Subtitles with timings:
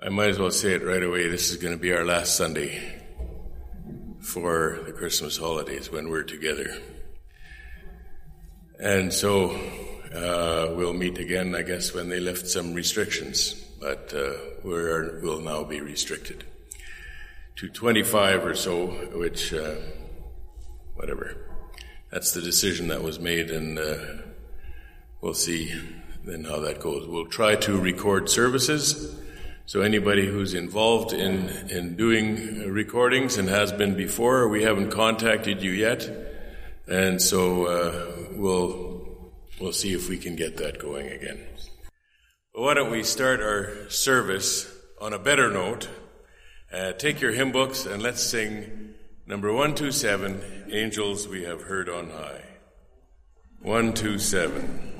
[0.00, 1.26] I might as well say it right away.
[1.26, 2.80] This is going to be our last Sunday
[4.20, 6.72] for the Christmas holidays when we're together.
[8.78, 9.50] And so
[10.14, 13.54] uh, we'll meet again, I guess, when they lift some restrictions.
[13.80, 16.44] But uh, we will now be restricted
[17.56, 18.86] to 25 or so,
[19.18, 19.74] which, uh,
[20.94, 21.36] whatever.
[22.12, 23.96] That's the decision that was made, and uh,
[25.20, 25.74] we'll see
[26.24, 27.08] then how that goes.
[27.08, 29.18] We'll try to record services
[29.68, 35.62] so anybody who's involved in, in doing recordings and has been before, we haven't contacted
[35.62, 36.08] you yet.
[36.86, 41.44] And so uh, we'll, we'll see if we can get that going again.
[42.54, 45.86] But why don't we start our service on a better note?
[46.72, 48.94] Uh, take your hymn books and let's sing
[49.26, 52.42] number 127, Angels We Have Heard on High.
[53.60, 54.98] 127.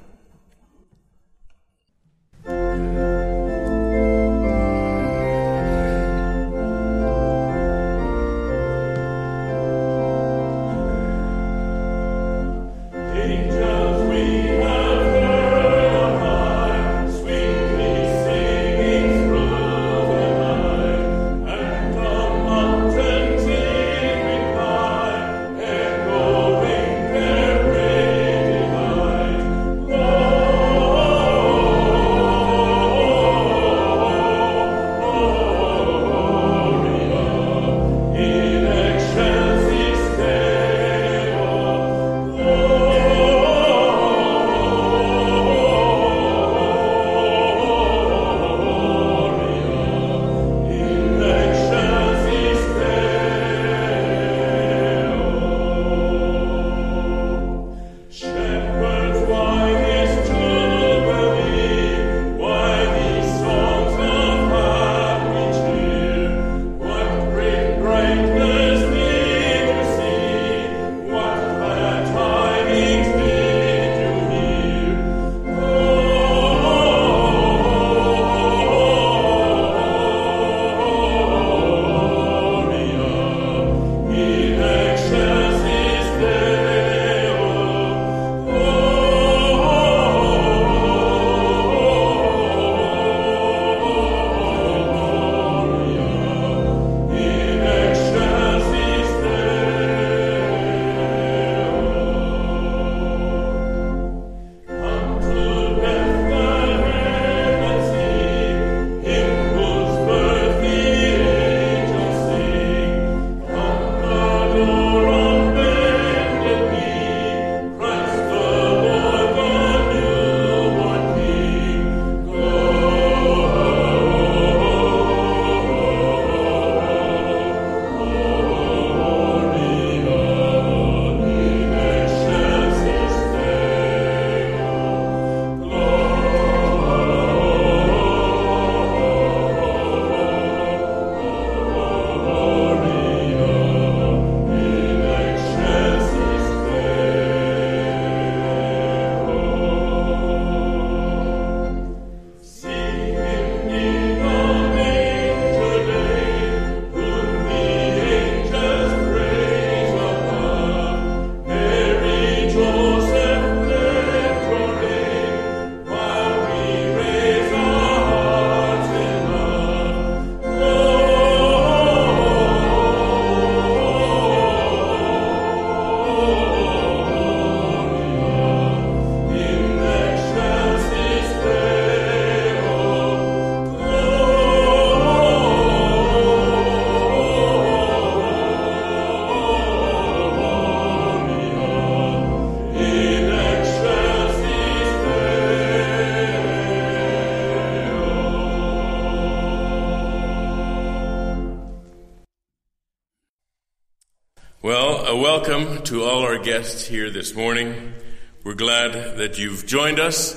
[205.39, 207.95] Welcome to all our guests here this morning.
[208.43, 210.35] We're glad that you've joined us,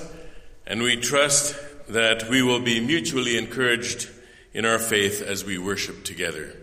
[0.67, 1.55] and we trust
[1.87, 4.07] that we will be mutually encouraged
[4.53, 6.55] in our faith as we worship together.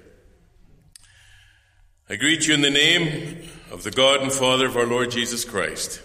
[2.09, 3.43] I greet you in the name
[3.73, 6.01] of the God and Father of our Lord Jesus Christ,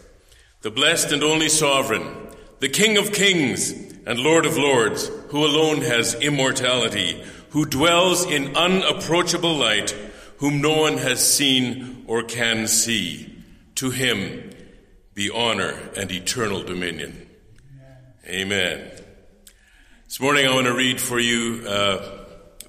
[0.61, 2.15] the blessed and only sovereign,
[2.61, 3.73] the King of kings
[4.07, 9.91] and Lord of lords, who alone has immortality, who dwells in unapproachable light,
[10.37, 13.29] whom no one has seen or can see.
[13.75, 14.51] To him
[15.13, 17.29] be honor and eternal dominion.
[18.27, 18.91] Amen.
[20.05, 22.25] This morning I want to read for you a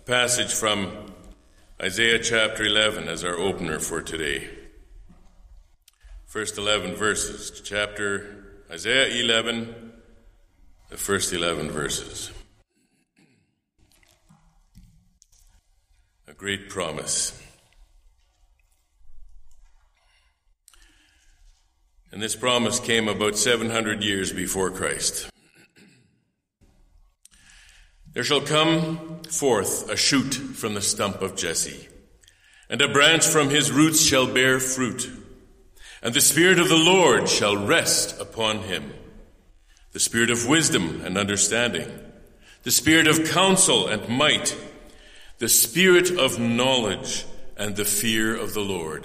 [0.07, 0.91] passage from
[1.81, 4.49] Isaiah chapter 11 as our opener for today.
[6.27, 9.93] First 11 verses, chapter Isaiah 11,
[10.89, 12.33] the first 11 verses.
[16.27, 17.41] A great promise.
[22.15, 25.29] And this promise came about 700 years before Christ.
[28.13, 31.89] There shall come forth a shoot from the stump of Jesse,
[32.71, 35.11] and a branch from his roots shall bear fruit.
[36.05, 38.93] And the Spirit of the Lord shall rest upon him
[39.91, 41.89] the Spirit of wisdom and understanding,
[42.63, 44.57] the Spirit of counsel and might,
[45.39, 47.25] the Spirit of knowledge
[47.57, 49.05] and the fear of the Lord.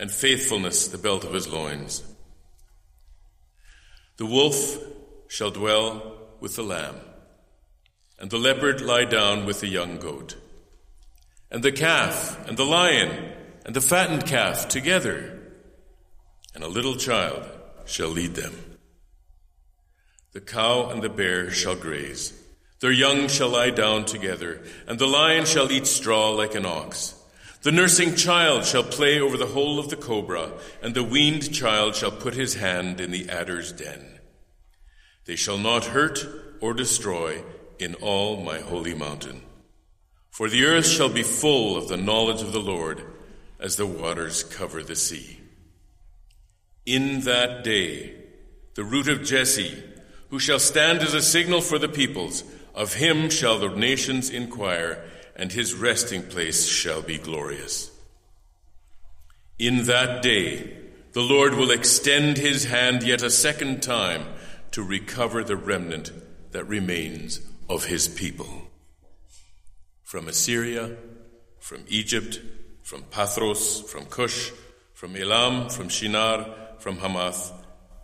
[0.00, 2.02] and faithfulness the belt of his loins.
[4.16, 4.78] The wolf
[5.28, 6.96] shall dwell with the lamb,
[8.18, 10.36] and the leopard lie down with the young goat,
[11.50, 13.34] and the calf and the lion
[13.66, 15.38] and the fattened calf together,
[16.54, 17.46] and a little child
[17.84, 18.54] shall lead them.
[20.32, 22.32] The cow and the bear shall graze,
[22.80, 27.19] their young shall lie down together, and the lion shall eat straw like an ox.
[27.62, 30.52] The nursing child shall play over the hole of the cobra,
[30.82, 34.18] and the weaned child shall put his hand in the adder's den.
[35.26, 36.26] They shall not hurt
[36.62, 37.44] or destroy
[37.78, 39.42] in all my holy mountain.
[40.30, 43.04] For the earth shall be full of the knowledge of the Lord
[43.58, 45.38] as the waters cover the sea.
[46.86, 48.14] In that day,
[48.74, 49.82] the root of Jesse,
[50.30, 52.42] who shall stand as a signal for the peoples,
[52.74, 55.04] of him shall the nations inquire,
[55.40, 57.90] and his resting place shall be glorious.
[59.58, 60.76] In that day,
[61.12, 64.26] the Lord will extend his hand yet a second time
[64.72, 66.12] to recover the remnant
[66.52, 67.40] that remains
[67.70, 68.68] of his people.
[70.02, 70.98] From Assyria,
[71.58, 72.38] from Egypt,
[72.82, 74.52] from Pathros, from Cush,
[74.92, 77.50] from Elam, from Shinar, from Hamath,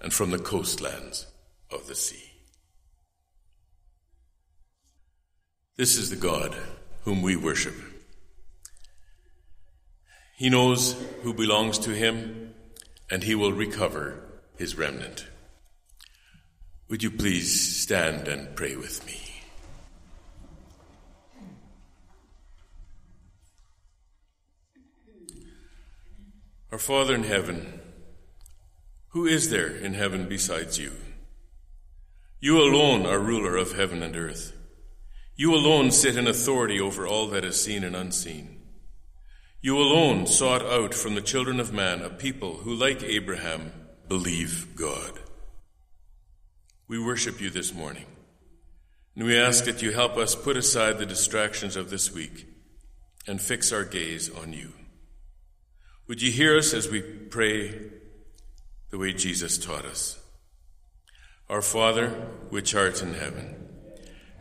[0.00, 1.26] and from the coastlands
[1.70, 2.32] of the sea.
[5.76, 6.56] This is the God
[7.06, 7.76] whom we worship.
[10.36, 12.52] He knows who belongs to him,
[13.08, 14.20] and he will recover
[14.58, 15.28] his remnant.
[16.88, 19.20] Would you please stand and pray with me?
[26.72, 27.82] Our Father in heaven,
[29.10, 30.90] who is there in heaven besides you?
[32.40, 34.55] You alone are ruler of heaven and earth.
[35.36, 38.62] You alone sit in authority over all that is seen and unseen.
[39.60, 43.72] You alone sought out from the children of man a people who, like Abraham,
[44.08, 45.12] believe God.
[46.88, 48.06] We worship you this morning.
[49.14, 52.46] And we ask that you help us put aside the distractions of this week
[53.26, 54.72] and fix our gaze on you.
[56.06, 57.90] Would you hear us as we pray
[58.90, 60.18] the way Jesus taught us?
[61.50, 62.10] Our Father,
[62.50, 63.65] which art in heaven,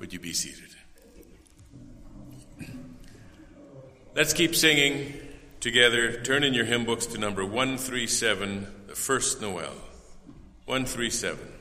[0.00, 0.74] Would you be seated?
[4.16, 5.12] Let's keep singing
[5.60, 6.20] together.
[6.22, 9.74] Turn in your hymn books to number 137, the first Noel.
[10.64, 11.59] 137.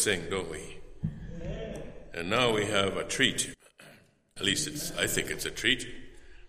[0.00, 0.78] Sing, don't we?
[2.14, 3.54] And now we have a treat.
[4.36, 5.86] At least it's, I think it's a treat.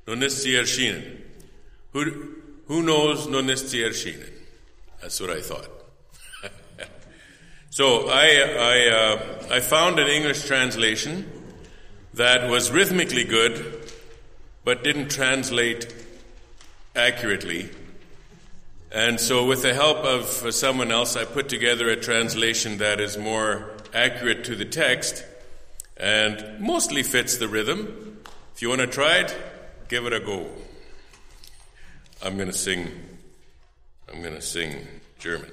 [0.08, 0.66] Nonestier
[1.92, 2.36] Who,
[2.68, 4.30] who knows Nonestier
[5.02, 5.68] That's what I thought.
[7.70, 8.28] so I,
[8.58, 11.30] I, uh, I found an English translation
[12.14, 13.92] that was rhythmically good,
[14.64, 15.94] but didn't translate
[16.96, 17.70] accurately.
[18.94, 23.18] And so, with the help of someone else, I put together a translation that is
[23.18, 25.24] more accurate to the text
[25.96, 28.20] and mostly fits the rhythm.
[28.54, 29.36] If you want to try it,
[29.88, 30.48] give it a go.
[32.22, 32.90] I'm going to sing.
[34.12, 34.86] I'm going to sing
[35.20, 35.52] German.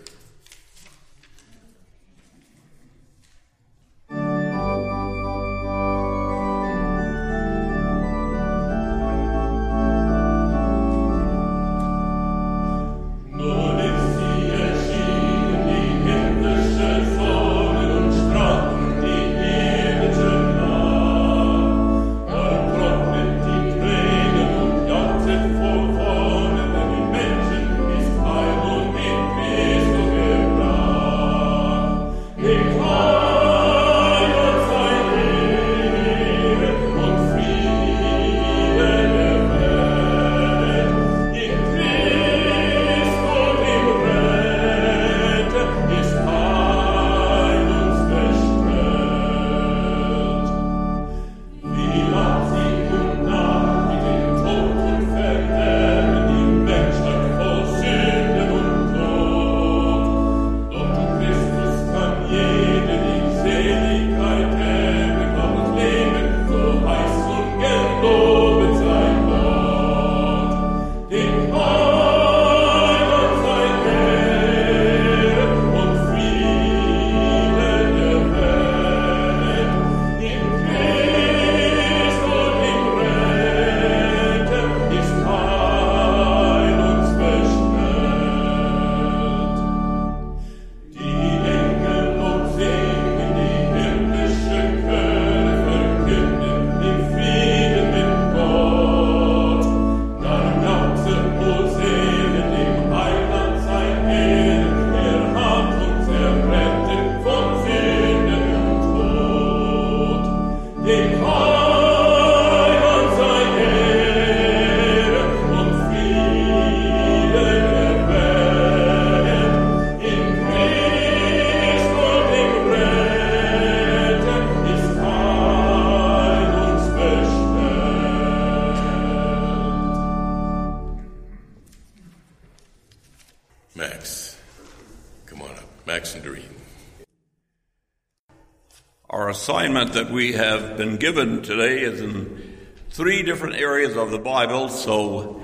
[139.98, 142.56] That we have been given today is in
[142.88, 144.68] three different areas of the Bible.
[144.68, 145.42] So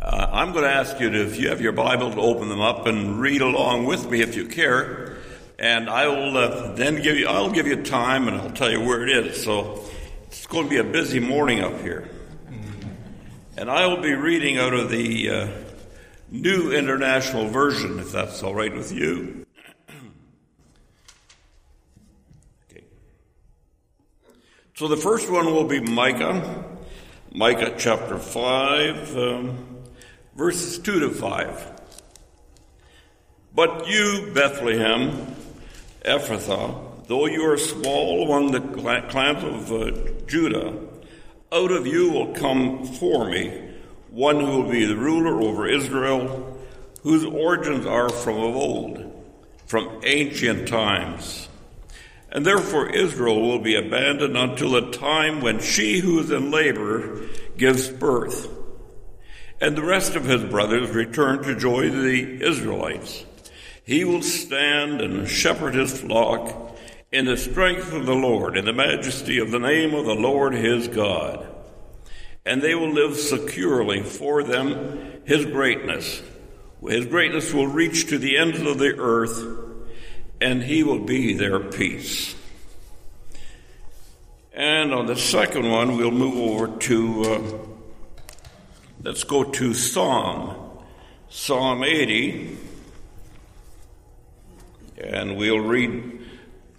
[0.00, 2.60] uh, I'm going to ask you to, if you have your Bible, to open them
[2.60, 5.16] up and read along with me if you care.
[5.58, 8.80] And I will uh, then give you, I'll give you time and I'll tell you
[8.80, 9.42] where it is.
[9.42, 9.82] So
[10.28, 12.08] it's going to be a busy morning up here.
[13.56, 15.48] And I will be reading out of the uh,
[16.30, 19.37] New International Version, if that's all right with you.
[24.78, 26.64] So the first one will be Micah,
[27.32, 29.66] Micah chapter 5, um,
[30.36, 31.80] verses 2 to 5.
[33.52, 35.34] But you, Bethlehem,
[36.04, 38.60] Ephrathah, though you are small among the
[39.08, 39.90] clans of uh,
[40.28, 40.72] Judah,
[41.50, 43.60] out of you will come for me
[44.10, 46.56] one who will be the ruler over Israel,
[47.02, 49.24] whose origins are from of old,
[49.66, 51.48] from ancient times.
[52.30, 57.20] And therefore Israel will be abandoned until the time when she who is in labor
[57.56, 58.48] gives birth.
[59.60, 63.24] And the rest of his brothers return to join the Israelites.
[63.82, 66.76] He will stand and shepherd his flock
[67.10, 70.52] in the strength of the Lord, in the majesty of the name of the Lord
[70.52, 71.46] his God.
[72.44, 76.22] And they will live securely for them his greatness.
[76.86, 79.67] His greatness will reach to the ends of the earth
[80.40, 82.34] and he will be their peace.
[84.52, 87.42] And on the second one, we'll move over to, uh,
[89.02, 90.56] let's go to Psalm,
[91.28, 92.56] Psalm 80,
[94.98, 96.20] and we'll read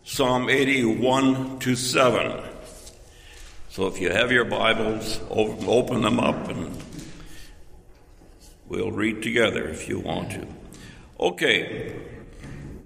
[0.04, 2.44] Psalm 81 to 7.
[3.70, 6.84] So if you have your Bibles, open them up and
[8.68, 10.48] we'll read together if you want to.
[11.20, 11.96] Okay.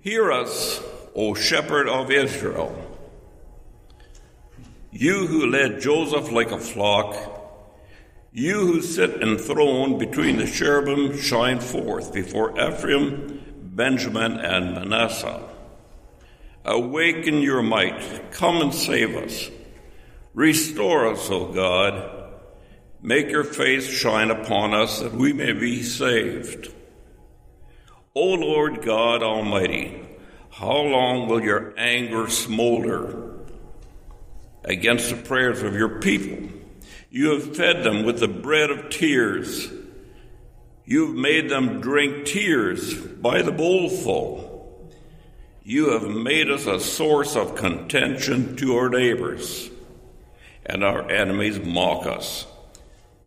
[0.04, 0.84] Hear us,
[1.16, 2.76] O shepherd of Israel.
[4.92, 7.16] You who led Joseph like a flock,
[8.34, 15.42] you who sit enthroned between the cherubim, shine forth before Ephraim, Benjamin, and Manasseh.
[16.66, 19.50] Awaken your might, come and save us.
[20.34, 22.34] Restore us, O God.
[23.02, 26.74] Make your face shine upon us that we may be saved.
[28.16, 30.00] O Lord God Almighty,
[30.52, 33.40] how long will your anger smolder
[34.64, 36.50] against the prayers of your people?
[37.10, 39.72] You have fed them with the bread of tears.
[40.86, 44.94] You've made them drink tears by the bowlful.
[45.64, 49.72] You have made us a source of contention to our neighbors,
[50.68, 52.46] and our enemies mock us.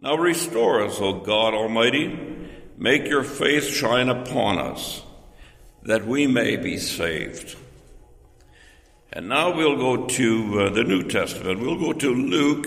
[0.01, 2.36] Now restore us, O God Almighty.
[2.79, 5.03] Make your face shine upon us,
[5.85, 7.57] that we may be saved.
[9.12, 11.61] And now we'll go to uh, the New Testament.
[11.61, 12.67] We'll go to Luke.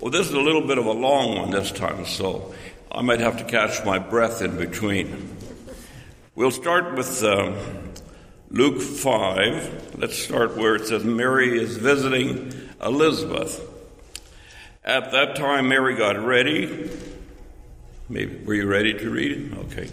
[0.00, 2.54] Well, this is a little bit of a long one this time, so
[2.90, 5.36] I might have to catch my breath in between.
[6.34, 7.52] We'll start with uh,
[8.48, 9.98] Luke 5.
[9.98, 13.60] Let's start where it says Mary is visiting Elizabeth.
[14.82, 16.88] At that time, Mary got ready.
[18.10, 19.30] Maybe, were you ready to read?
[19.30, 19.58] it?
[19.66, 19.88] Okay.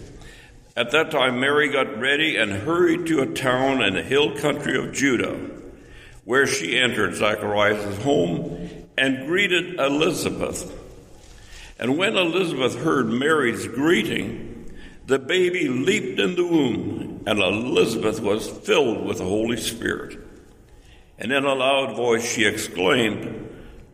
[0.76, 4.76] At that time, Mary got ready and hurried to a town in the hill country
[4.76, 5.38] of Judah,
[6.24, 10.76] where she entered Zacharias' home and greeted Elizabeth.
[11.78, 14.76] And when Elizabeth heard Mary's greeting,
[15.06, 20.18] the baby leaped in the womb, and Elizabeth was filled with the Holy Spirit.
[21.20, 23.47] And in a loud voice she exclaimed,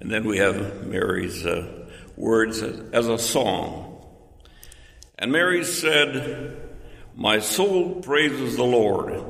[0.00, 1.86] And then we have Mary's uh,
[2.16, 4.04] words as a song.
[5.18, 6.58] And Mary said,
[7.14, 9.22] My soul praises the Lord,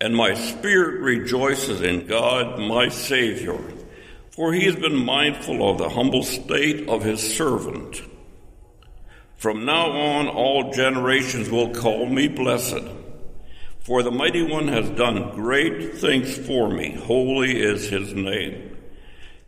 [0.00, 3.58] and my spirit rejoices in God, my Savior,
[4.30, 8.02] for he has been mindful of the humble state of his servant.
[9.36, 12.84] From now on, all generations will call me blessed.
[13.80, 16.92] For the mighty one has done great things for me.
[16.92, 18.73] Holy is his name.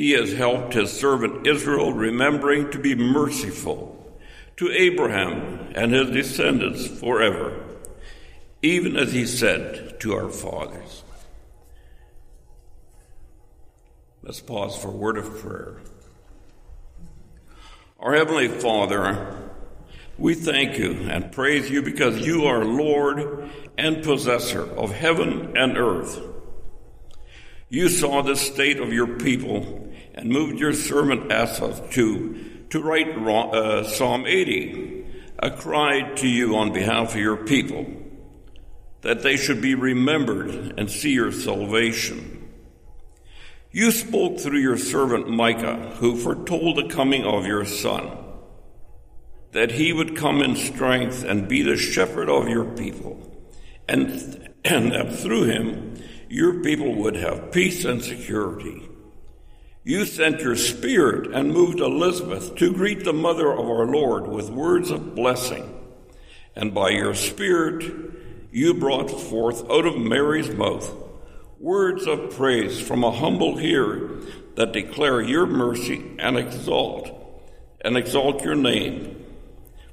[0.00, 4.02] He has helped his servant Israel, remembering to be merciful
[4.56, 7.62] to Abraham and his descendants forever,
[8.62, 11.04] even as he said to our fathers.
[14.22, 15.76] Let's pause for a word of prayer.
[17.98, 19.50] Our Heavenly Father,
[20.16, 25.76] we thank you and praise you because you are Lord and possessor of heaven and
[25.76, 26.22] earth.
[27.68, 29.88] You saw the state of your people
[30.20, 35.06] and moved your servant Asaph to, to write uh, Psalm 80,
[35.38, 37.86] a cry to you on behalf of your people,
[39.00, 42.50] that they should be remembered and see your salvation.
[43.70, 48.10] You spoke through your servant Micah, who foretold the coming of your son,
[49.52, 53.42] that he would come in strength and be the shepherd of your people,
[53.88, 55.94] and, and that through him
[56.28, 58.89] your people would have peace and security.
[59.90, 64.48] You sent your spirit and moved Elizabeth to greet the mother of our Lord with
[64.48, 65.80] words of blessing.
[66.54, 67.92] And by your spirit,
[68.52, 70.94] you brought forth out of Mary's mouth
[71.58, 74.20] words of praise from a humble ear
[74.54, 77.10] that declare your mercy and exalt
[77.80, 79.26] and exalt your name.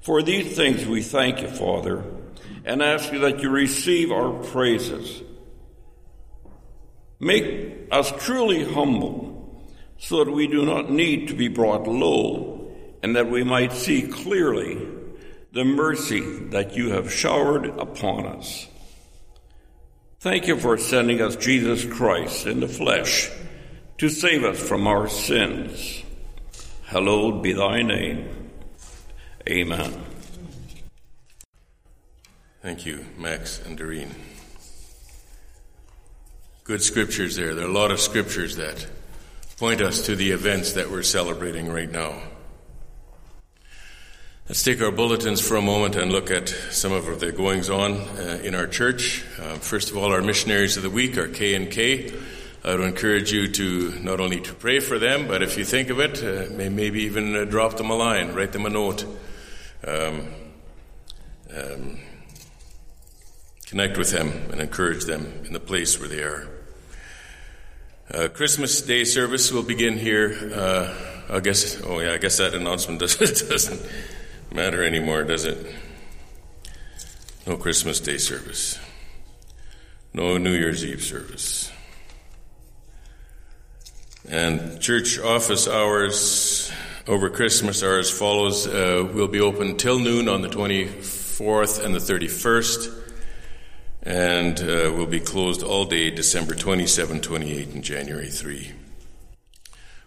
[0.02, 2.04] For these things we thank you, Father,
[2.66, 5.24] and ask you that you receive our praises
[7.20, 9.27] Make us truly humble
[10.00, 12.72] so that we do not need to be brought low
[13.04, 14.88] and that we might see clearly
[15.54, 18.68] the mercy that you have showered upon us.
[20.20, 23.30] Thank you for sending us Jesus Christ in the flesh
[23.98, 26.04] to save us from our sins.
[26.86, 28.52] Hallowed be thy name.
[29.48, 29.94] Amen.
[32.62, 34.14] Thank you, Max and Doreen.
[36.64, 37.54] Good scriptures there.
[37.54, 38.86] There are a lot of scriptures that
[39.58, 42.14] point us to the events that we're celebrating right now.
[44.48, 47.94] Let's take our bulletins for a moment and look at some of the goings on
[47.94, 49.26] uh, in our church.
[49.42, 52.14] Uh, first of all, our missionaries of the week are K and K.
[52.64, 55.90] I would encourage you to not only to pray for them, but if you think
[55.90, 59.06] of it, uh, maybe even uh, drop them a line, write them a note,
[59.88, 60.28] um,
[61.52, 62.00] um,
[63.66, 66.57] connect with them, and encourage them in the place where they are.
[68.10, 70.54] Uh, Christmas Day service will begin here.
[70.56, 70.94] Uh,
[71.30, 71.82] I guess.
[71.84, 73.82] Oh yeah, I guess that announcement doesn't doesn't
[74.50, 75.58] matter anymore, does it?
[77.46, 78.80] No Christmas Day service.
[80.14, 81.70] No New Year's Eve service.
[84.30, 86.72] And church office hours
[87.08, 88.68] over Christmas are as follows.
[88.68, 92.97] Uh, we'll be open till noon on the 24th and the 31st,
[94.08, 98.72] and uh, we'll be closed all day December 27, 28, and January 3.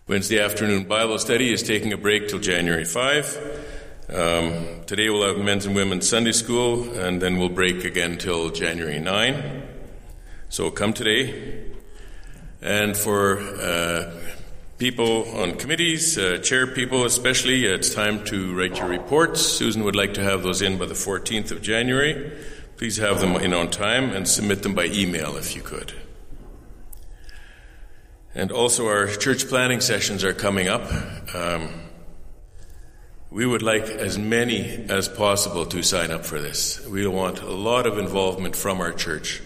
[0.06, 3.66] Wednesday afternoon Bible study is taking a break till January 5.
[4.08, 8.48] Um, today we'll have men's and women's Sunday school, and then we'll break again till
[8.48, 9.68] January 9.
[10.48, 11.66] So come today.
[12.62, 14.14] And for uh,
[14.78, 19.42] people on committees, uh, chair people especially, it's time to write your reports.
[19.42, 22.32] Susan would like to have those in by the 14th of January.
[22.80, 25.92] Please have them in on time and submit them by email if you could.
[28.34, 30.90] And also, our church planning sessions are coming up.
[31.34, 31.68] Um,
[33.30, 36.82] we would like as many as possible to sign up for this.
[36.86, 39.42] We want a lot of involvement from our church.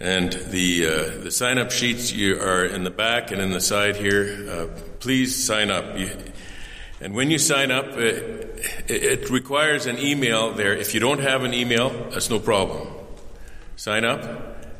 [0.00, 3.60] And the uh, the sign up sheets you are in the back and in the
[3.60, 4.48] side here.
[4.50, 5.98] Uh, please sign up.
[5.98, 6.16] You,
[7.00, 10.74] and when you sign up, it, it, requires an email there.
[10.74, 12.88] If you don't have an email, that's no problem.
[13.76, 14.22] Sign up,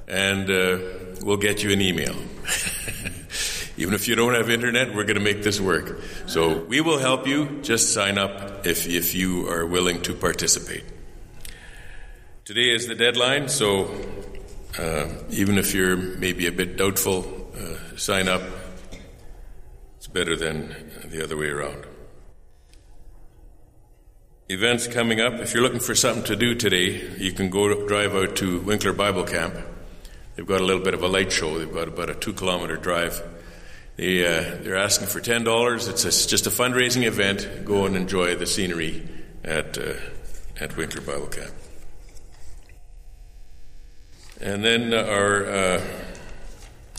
[0.09, 0.79] and uh,
[1.23, 2.15] we'll get you an email.
[3.77, 6.01] Even if you don't have internet, we're going to make this work.
[6.27, 7.61] So we will help you.
[7.63, 10.85] Just sign up if, if you are willing to participate.
[12.45, 13.95] Today is the deadline, so
[14.77, 18.43] uh, even if you're maybe a bit doubtful, uh, sign up.
[19.99, 21.88] It's better than the other way around.
[24.51, 25.35] Events coming up.
[25.35, 28.93] If you're looking for something to do today, you can go drive out to Winkler
[28.93, 29.55] Bible Camp.
[30.37, 31.59] They've got a little bit of a light show.
[31.59, 33.23] They've got about a two kilometer drive
[33.99, 35.89] they, uh, they're asking for $10.
[35.89, 37.65] It's, a, just a fundraising event.
[37.65, 39.07] Go and enjoy the scenery
[39.43, 39.95] at, uh,
[40.61, 41.53] at Winkler Bible Camp.
[44.41, 45.83] And then our, uh,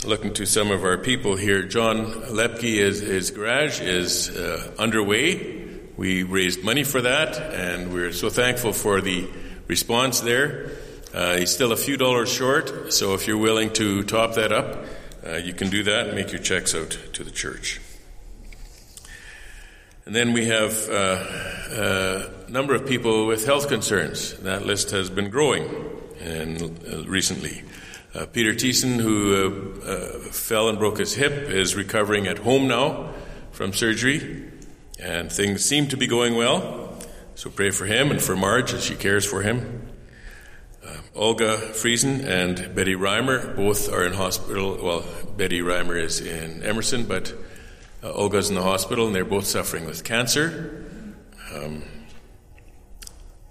[0.05, 5.58] looking to some of our people here, John Lepke, is, his garage is uh, underway.
[5.99, 9.27] We raised money for that, and we're so thankful for the
[9.67, 10.71] response there.
[11.13, 14.85] Uh, he's still a few dollars short, so if you're willing to top that up,
[15.27, 17.81] uh, you can do that and make your checks out to the church.
[20.05, 24.35] And then we have uh, uh, a number of people with health concerns.
[24.37, 25.67] That list has been growing
[26.21, 27.61] and uh, recently.
[28.15, 33.11] Uh, Peter Thiessen, who fell and broke his hip, is recovering at home now
[33.51, 34.49] from surgery,
[34.99, 36.97] and things seem to be going well.
[37.35, 39.89] So pray for him and for Marge as she cares for him.
[41.15, 44.77] Olga Friesen and Betty Reimer both are in hospital.
[44.81, 45.03] Well,
[45.35, 47.33] Betty Reimer is in Emerson, but
[48.01, 50.85] uh, Olga's in the hospital, and they're both suffering with cancer.
[51.53, 51.83] Um,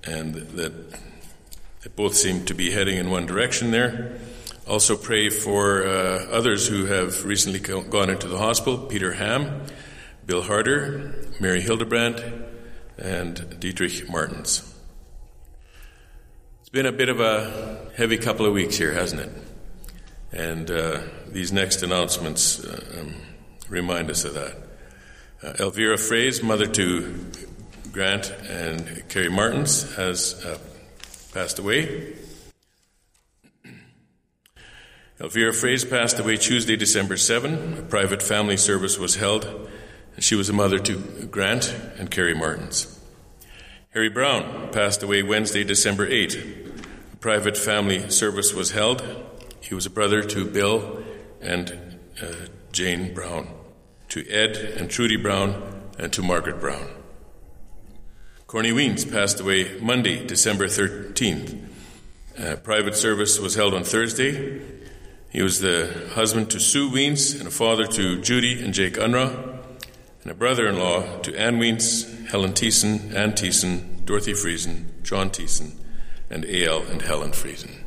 [0.04, 0.92] and that
[1.82, 4.18] they both seem to be heading in one direction there.
[4.66, 9.66] Also, pray for uh, others who have recently gone into the hospital Peter Ham,
[10.24, 12.20] Bill Harder, Mary Hildebrandt,
[12.96, 14.74] and Dietrich Martins.
[16.60, 19.30] It's been a bit of a heavy couple of weeks here, hasn't it?
[20.32, 23.14] And uh, these next announcements uh, um,
[23.68, 24.56] remind us of that.
[25.42, 27.14] Uh, Elvira Fraze, mother to
[27.92, 30.58] Grant and Carrie Martins, has uh,
[31.32, 32.16] passed away.
[35.20, 37.78] Elvira Fraze passed away Tuesday, December 7.
[37.78, 39.68] A private family service was held,
[40.22, 40.96] she was a mother to
[41.30, 42.98] Grant and Carrie Martins.
[43.90, 46.36] Harry Brown passed away Wednesday, December 8.
[47.12, 49.02] A private family service was held.
[49.60, 51.02] He was a brother to Bill
[51.40, 53.48] and uh, Jane Brown,
[54.10, 56.88] to Ed and Trudy Brown, and to Margaret Brown.
[58.46, 61.68] Corny Wiens passed away Monday, December 13th.
[62.38, 64.60] Uh, private service was held on Thursday.
[65.30, 69.57] He was the husband to Sue Wiens and a father to Judy and Jake Unrau,
[70.22, 75.30] and a brother in law to Ann Wiens, Helen Thiessen, Ann Thiessen, Dorothy Friesen, John
[75.30, 75.72] Thiessen,
[76.30, 76.82] and A.L.
[76.82, 77.84] and Helen Friesen.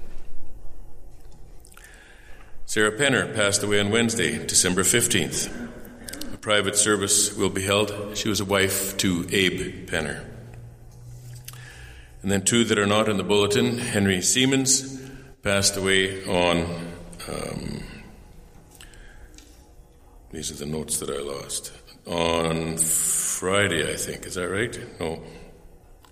[2.65, 6.33] Sarah Penner passed away on Wednesday, December 15th.
[6.33, 8.15] A private service will be held.
[8.15, 10.23] She was a wife to Abe Penner.
[12.21, 15.01] And then two that are not in the bulletin Henry Siemens
[15.41, 16.59] passed away on.
[17.27, 17.83] Um,
[20.31, 21.73] these are the notes that I lost.
[22.05, 24.25] On Friday, I think.
[24.25, 24.77] Is that right?
[24.99, 25.21] No.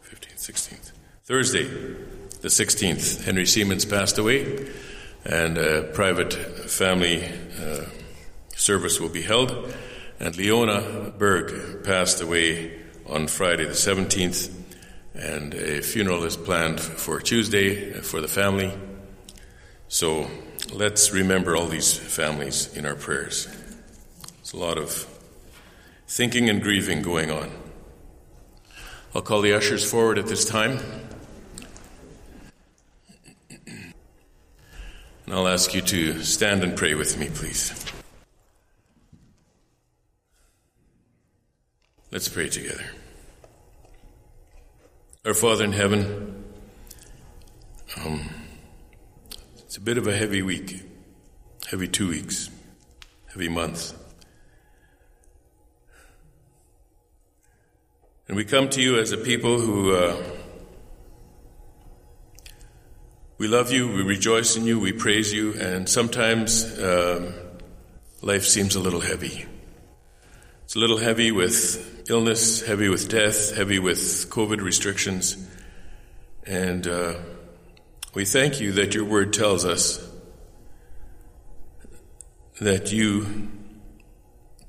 [0.04, 0.91] 15th, 16th.
[1.23, 3.23] Thursday, the 16th.
[3.23, 4.69] Henry Siemens passed away,
[5.25, 7.23] and a private family
[7.60, 7.86] uh,
[8.56, 9.73] service will be held.
[10.19, 14.60] And Leona Berg passed away on Friday, the 17th
[15.19, 18.71] and a funeral is planned for Tuesday for the family.
[19.88, 20.30] So
[20.73, 23.47] let's remember all these families in our prayers.
[24.38, 24.91] There's a lot of
[26.10, 27.52] thinking and grieving going on.
[29.13, 30.80] I'll call the ushers forward at this time.
[33.50, 33.93] And
[35.36, 37.86] I'll ask you to stand and pray with me, please.
[42.12, 42.86] Let's pray together.
[45.24, 46.43] Our Father in heaven,
[48.04, 48.30] um,
[49.60, 50.82] it's a bit of a heavy week,
[51.69, 52.50] heavy two weeks,
[53.28, 53.98] heavy month.
[58.30, 60.15] And we come to you as a people who uh,
[63.39, 67.34] we love you, we rejoice in you, we praise you, and sometimes um,
[68.22, 69.48] life seems a little heavy.
[70.63, 73.98] It's a little heavy with illness, heavy with death, heavy with
[74.30, 75.36] COVID restrictions.
[76.46, 77.15] And uh,
[78.13, 80.08] we thank you that your word tells us
[82.62, 83.50] that you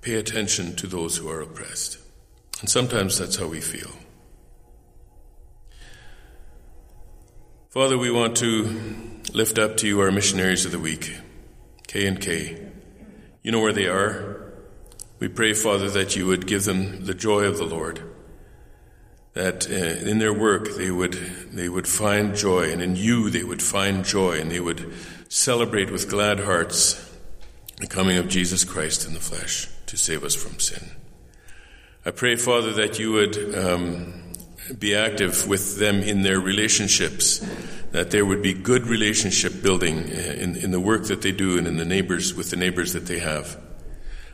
[0.01, 2.00] pay attention to those who are oppressed.
[2.61, 3.91] And sometimes that's how we feel.
[7.71, 11.17] Father, we want to lift up to you our missionaries of the week,
[11.87, 12.69] K and K.
[13.43, 14.53] You know where they are.
[15.21, 18.03] We pray, Father, that you would give them the joy of the Lord,
[19.35, 21.15] that uh, in their work they would,
[21.53, 24.93] they would find joy, and in you they would find joy, and they would
[25.29, 27.09] celebrate with glad hearts
[27.79, 31.00] the coming of Jesus Christ in the flesh to save us from sin.
[32.03, 34.23] I pray, Father, that you would um,
[34.79, 37.47] be active with them in their relationships,
[37.91, 41.59] that there would be good relationship building uh, in, in the work that they do
[41.59, 43.61] and in the neighbors with the neighbors that they have.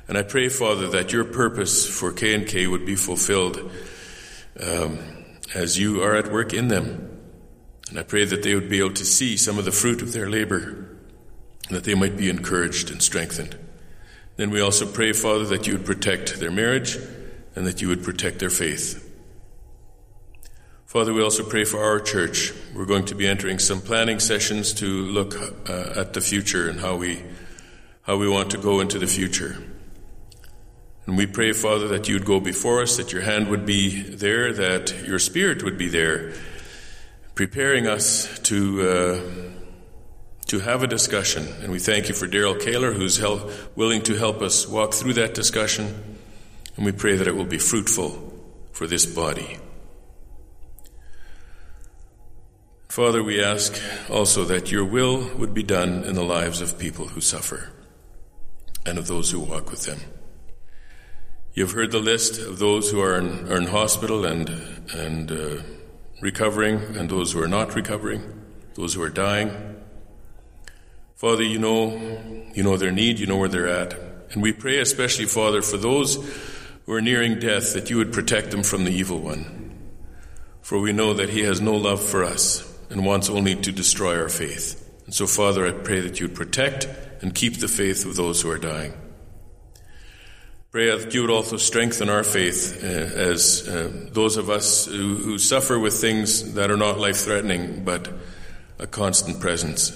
[0.07, 3.59] And I pray, Father, that your purpose for K and K would be fulfilled
[4.63, 4.99] um,
[5.53, 7.19] as you are at work in them.
[7.91, 10.13] And I pray that they would be able to see some of the fruit of
[10.13, 10.97] their labor,
[11.71, 13.59] that they might be encouraged and strengthened.
[14.37, 16.97] Then we also pray, Father, that you would protect their marriage
[17.57, 19.03] and that you would protect their faith.
[20.85, 22.53] Father, we also pray for our church.
[22.75, 25.35] We're going to be entering some planning sessions to look
[25.69, 27.25] uh, at the future and how we
[28.07, 29.57] how we want to go into the future.
[31.07, 34.53] And we pray, Father, that you'd go before us, that your hand would be there,
[34.53, 36.33] that your spirit would be there,
[37.35, 39.21] preparing us to, uh,
[40.47, 41.47] to have a discussion.
[41.63, 45.15] And we thank you for Daryl Kaler, who's help, willing to help us walk through
[45.15, 46.16] that discussion.
[46.77, 48.33] And we pray that it will be fruitful
[48.73, 49.59] for this body.
[52.89, 53.79] Father, we ask
[54.11, 57.71] also that your will would be done in the lives of people who suffer
[58.87, 60.01] and of those who walk with them.
[61.53, 64.49] You've heard the list of those who are in, are in hospital and,
[64.95, 65.63] and uh,
[66.21, 68.43] recovering, and those who are not recovering,
[68.75, 69.77] those who are dying.
[71.15, 71.97] Father, you know,
[72.55, 73.95] you know their need, you know where they're at.
[74.33, 76.17] And we pray especially, Father, for those
[76.87, 79.57] who are nearing death, that you would protect them from the evil one.
[80.63, 84.21] For we know that he has no love for us and wants only to destroy
[84.21, 84.83] our faith.
[85.05, 86.89] And so, Father, I pray that you would protect
[87.23, 88.93] and keep the faith of those who are dying.
[90.71, 95.17] Pray that you would also strengthen our faith uh, as uh, those of us who,
[95.17, 98.13] who, suffer with things that are not life threatening but
[98.79, 99.91] a constant presence.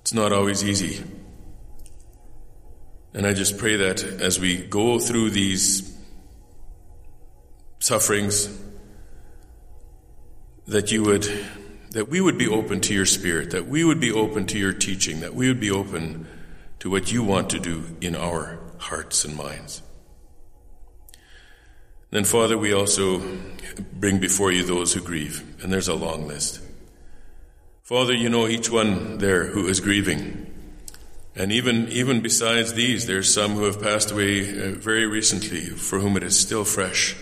[0.00, 1.04] It's not always easy.
[3.18, 5.92] And I just pray that as we go through these
[7.80, 8.48] sufferings,
[10.68, 11.28] that you would,
[11.90, 14.72] that we would be open to your spirit, that we would be open to your
[14.72, 16.28] teaching, that we would be open
[16.78, 19.82] to what you want to do in our hearts and minds.
[22.10, 23.20] Then, Father, we also
[23.94, 26.60] bring before you those who grieve, and there's a long list.
[27.82, 30.47] Father, you know each one there who is grieving.
[31.38, 36.00] And even, even besides these, there's some who have passed away uh, very recently for
[36.00, 37.16] whom it is still fresh.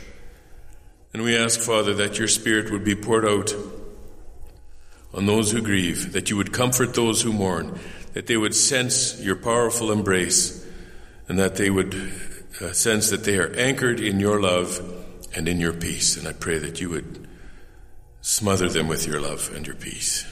[1.12, 3.54] And we ask, Father, that your Spirit would be poured out
[5.12, 7.78] on those who grieve, that you would comfort those who mourn,
[8.14, 10.66] that they would sense your powerful embrace,
[11.28, 11.94] and that they would
[12.62, 14.80] uh, sense that they are anchored in your love
[15.34, 16.16] and in your peace.
[16.16, 17.28] And I pray that you would
[18.22, 20.26] smother them with your love and your peace.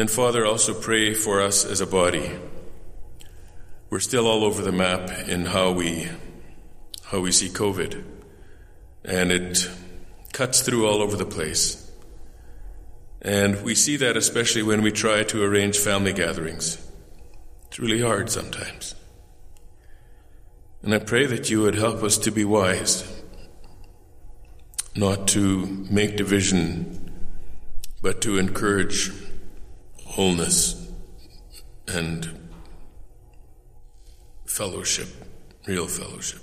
[0.00, 2.30] Then, Father, also pray for us as a body.
[3.90, 6.08] We're still all over the map in how we
[7.08, 8.02] how we see COVID,
[9.04, 9.68] and it
[10.32, 11.92] cuts through all over the place.
[13.20, 16.78] And we see that especially when we try to arrange family gatherings.
[17.66, 18.94] It's really hard sometimes.
[20.82, 23.04] And I pray that you would help us to be wise,
[24.96, 27.28] not to make division,
[28.00, 29.12] but to encourage
[30.10, 30.90] wholeness
[31.86, 32.28] and
[34.44, 35.08] fellowship,
[35.66, 36.40] real fellowship.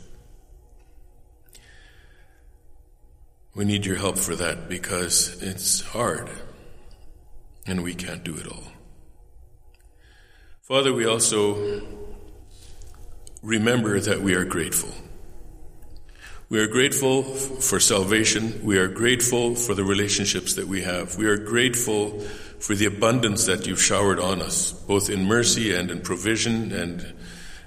[3.54, 6.30] We need your help for that because it's hard
[7.66, 8.64] and we can't do it all.
[10.62, 11.82] Father, we also
[13.44, 14.92] remember that we are grateful.
[16.50, 18.62] We are grateful for salvation.
[18.64, 21.18] We are grateful for the relationships that we have.
[21.18, 22.26] We are grateful
[22.60, 27.14] for the abundance that you've showered on us, both in mercy and in provision and,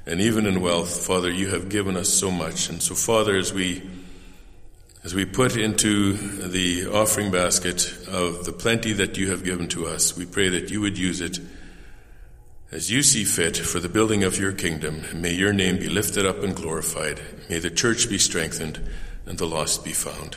[0.06, 1.06] and even in wealth.
[1.06, 2.68] Father, you have given us so much.
[2.68, 3.88] And so, Father, as we,
[5.04, 9.86] as we put into the offering basket of the plenty that you have given to
[9.86, 11.38] us, we pray that you would use it
[12.72, 15.02] as you see fit for the building of your kingdom.
[15.14, 17.20] May your name be lifted up and glorified.
[17.48, 18.80] May the church be strengthened
[19.26, 20.36] and the lost be found.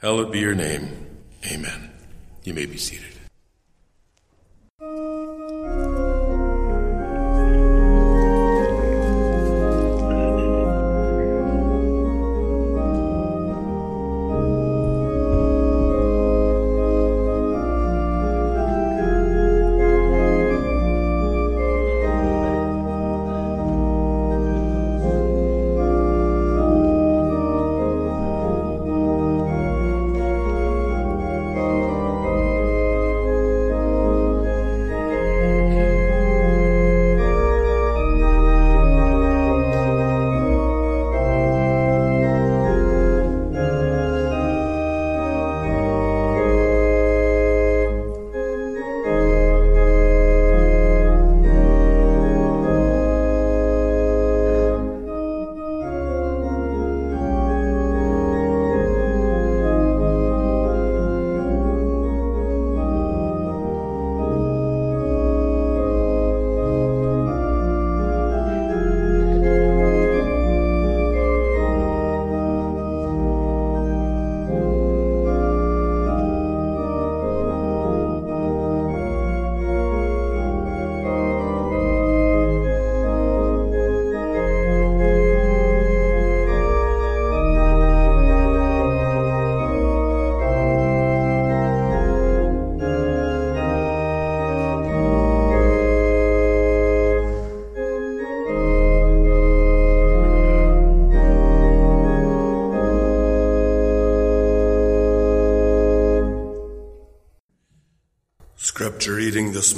[0.00, 1.06] Hallowed be your name.
[1.46, 1.90] Amen.
[2.44, 3.11] You may be seated.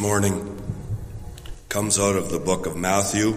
[0.04, 0.62] Morning
[1.70, 3.34] comes out of the book of Matthew,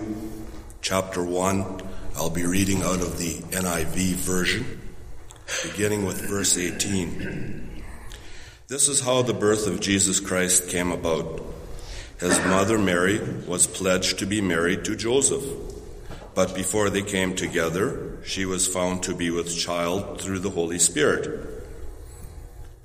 [0.82, 1.82] chapter 1.
[2.18, 4.82] I'll be reading out of the NIV version,
[5.64, 7.84] beginning with verse 18.
[8.68, 11.42] This is how the birth of Jesus Christ came about.
[12.20, 15.46] His mother Mary was pledged to be married to Joseph,
[16.36, 20.80] but before they came together, she was found to be with child through the Holy
[20.80, 21.57] Spirit.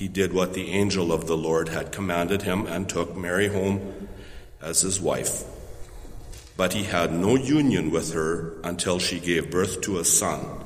[0.00, 4.08] he did what the angel of the Lord had commanded him and took Mary home
[4.62, 5.44] as his wife.
[6.56, 10.64] But he had no union with her until she gave birth to a son,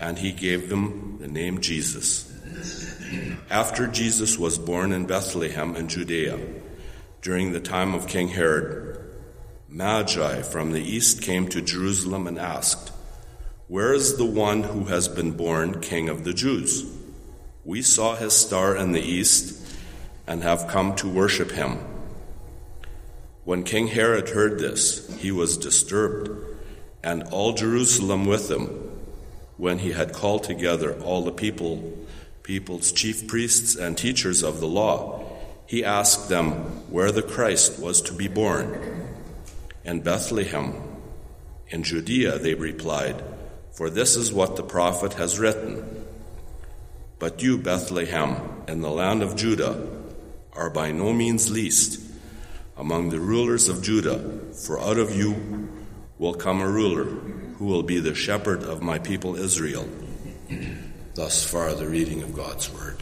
[0.00, 2.28] and he gave him the name Jesus.
[3.48, 6.36] After Jesus was born in Bethlehem in Judea,
[7.22, 8.98] during the time of King Herod,
[9.68, 12.90] Magi from the east came to Jerusalem and asked,
[13.68, 16.96] Where is the one who has been born King of the Jews?
[17.64, 19.60] We saw his star in the east
[20.26, 21.78] and have come to worship him.
[23.44, 26.30] When King Herod heard this, he was disturbed,
[27.02, 28.66] and all Jerusalem with him.
[29.56, 31.98] When he had called together all the people,
[32.42, 35.24] people's chief priests and teachers of the law,
[35.66, 36.52] he asked them
[36.90, 39.08] where the Christ was to be born.
[39.84, 40.74] In Bethlehem,
[41.68, 43.22] in Judea, they replied,
[43.72, 45.99] for this is what the prophet has written.
[47.20, 49.86] But you, Bethlehem, and the land of Judah,
[50.54, 52.00] are by no means least
[52.78, 55.68] among the rulers of Judah, for out of you
[56.18, 59.86] will come a ruler who will be the shepherd of my people Israel.
[61.14, 62.96] Thus far, the reading of God's word.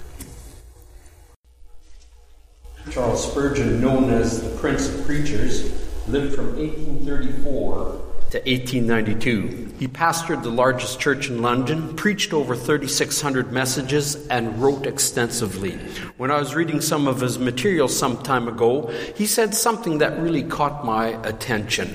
[2.91, 5.71] Charles Spurgeon, known as the Prince of Preachers,
[6.09, 9.75] lived from 1834 to 1892.
[9.79, 15.73] He pastored the largest church in London, preached over 3,600 messages, and wrote extensively.
[16.19, 20.21] When I was reading some of his material some time ago, he said something that
[20.21, 21.95] really caught my attention.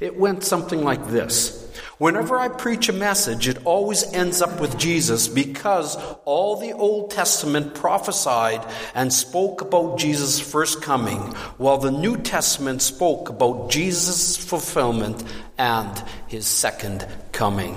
[0.00, 1.67] It went something like this.
[1.98, 7.10] Whenever I preach a message, it always ends up with Jesus because all the Old
[7.10, 11.18] Testament prophesied and spoke about Jesus' first coming,
[11.56, 15.24] while the New Testament spoke about Jesus' fulfillment
[15.58, 17.76] and his second coming.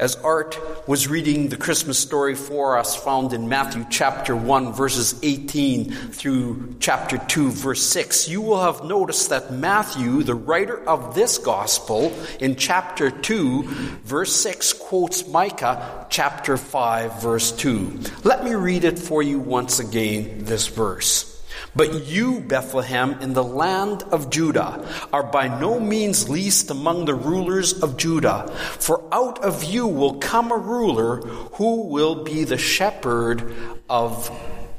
[0.00, 5.18] As Art was reading the Christmas story for us, found in Matthew chapter 1, verses
[5.24, 11.16] 18 through chapter 2, verse 6, you will have noticed that Matthew, the writer of
[11.16, 13.64] this gospel, in chapter 2,
[14.04, 17.98] verse 6, quotes Micah chapter 5, verse 2.
[18.22, 21.37] Let me read it for you once again, this verse.
[21.78, 27.14] But you, Bethlehem, in the land of Judah, are by no means least among the
[27.14, 28.50] rulers of Judah,
[28.80, 31.18] for out of you will come a ruler
[31.54, 33.54] who will be the shepherd
[33.88, 34.28] of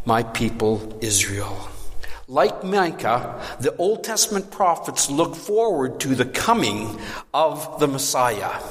[0.03, 1.68] my people Israel.
[2.29, 6.99] Like Micah, the Old Testament prophets look forward to the coming
[7.33, 8.61] of the Messiah.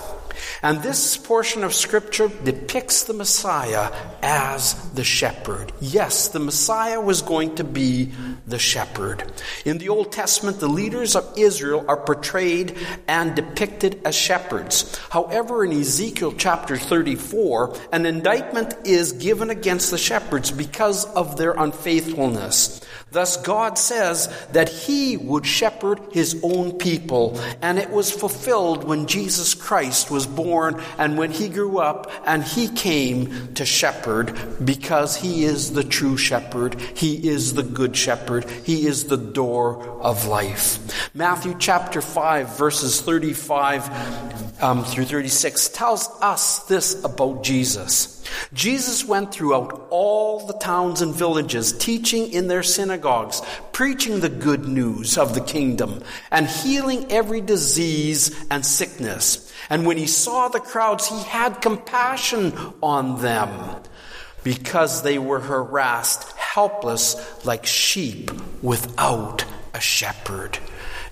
[0.63, 3.93] And this portion of Scripture depicts the Messiah
[4.23, 5.73] as the shepherd.
[5.81, 8.13] Yes, the Messiah was going to be
[8.47, 9.25] the shepherd.
[9.65, 12.77] In the Old Testament, the leaders of Israel are portrayed
[13.09, 14.97] and depicted as shepherds.
[15.11, 21.55] However, in Ezekiel chapter 34, an indictment is given against the shepherds because of their
[21.55, 22.85] unfaithfulness.
[23.11, 29.07] Thus, God says that He would shepherd His own people, and it was fulfilled when
[29.07, 35.17] Jesus Christ was born and when He grew up and He came to shepherd because
[35.17, 36.79] He is the true shepherd.
[36.95, 38.49] He is the good shepherd.
[38.65, 41.15] He is the door of life.
[41.15, 48.18] Matthew chapter 5, verses 35 um, through 36 tells us this about Jesus.
[48.53, 54.67] Jesus went throughout all the towns and villages, teaching in their synagogues, preaching the good
[54.67, 59.53] news of the kingdom, and healing every disease and sickness.
[59.71, 62.53] And when he saw the crowds, he had compassion
[62.83, 63.83] on them
[64.45, 68.31] because they were harassed, helpless, like sheep
[68.63, 70.59] without a shepherd.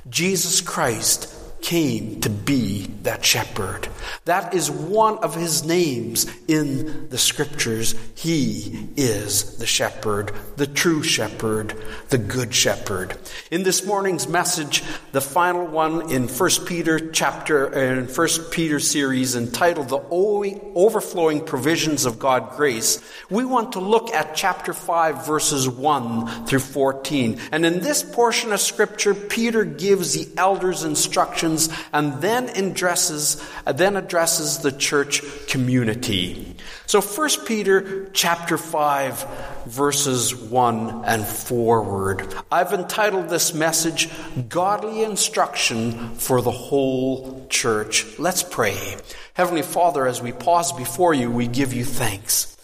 [0.08, 1.35] Jesus Christ
[1.66, 3.88] came to be that shepherd.
[4.24, 7.96] That is one of his names in the scriptures.
[8.14, 11.74] He is the shepherd, the true shepherd,
[12.10, 13.18] the good shepherd.
[13.50, 19.34] In this morning's message, the final one in 1 Peter chapter in 1 Peter series
[19.34, 25.68] entitled The Overflowing Provisions of God Grace, we want to look at chapter 5 verses
[25.68, 27.40] 1 through 14.
[27.50, 31.55] And in this portion of scripture, Peter gives the elders instructions
[31.92, 36.56] and then addresses, then addresses the church community.
[36.86, 42.32] So 1 Peter chapter 5 verses 1 and forward.
[42.50, 44.08] I've entitled this message
[44.48, 48.18] Godly Instruction for the Whole Church.
[48.18, 48.96] Let's pray.
[49.34, 52.55] Heavenly Father, as we pause before you, we give you thanks.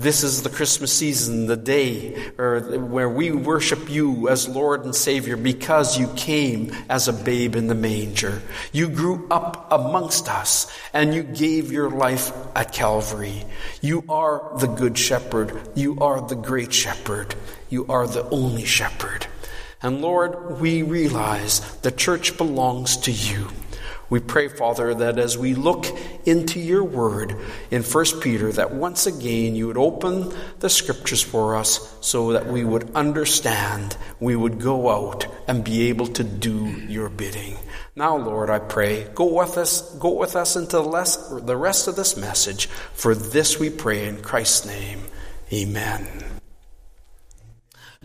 [0.00, 5.36] This is the Christmas season, the day where we worship you as Lord and Savior
[5.36, 8.40] because you came as a babe in the manger.
[8.72, 13.44] You grew up amongst us and you gave your life at Calvary.
[13.82, 15.68] You are the good shepherd.
[15.74, 17.34] You are the great shepherd.
[17.68, 19.26] You are the only shepherd.
[19.82, 23.48] And Lord, we realize the church belongs to you.
[24.10, 25.86] We pray, Father, that as we look
[26.26, 27.36] into your word
[27.70, 32.48] in 1 Peter, that once again you would open the scriptures for us so that
[32.48, 37.56] we would understand, we would go out and be able to do your bidding.
[37.94, 42.16] Now, Lord, I pray, go with us, go with us into the rest of this
[42.16, 42.66] message.
[42.66, 45.02] For this we pray in Christ's name.
[45.52, 46.39] Amen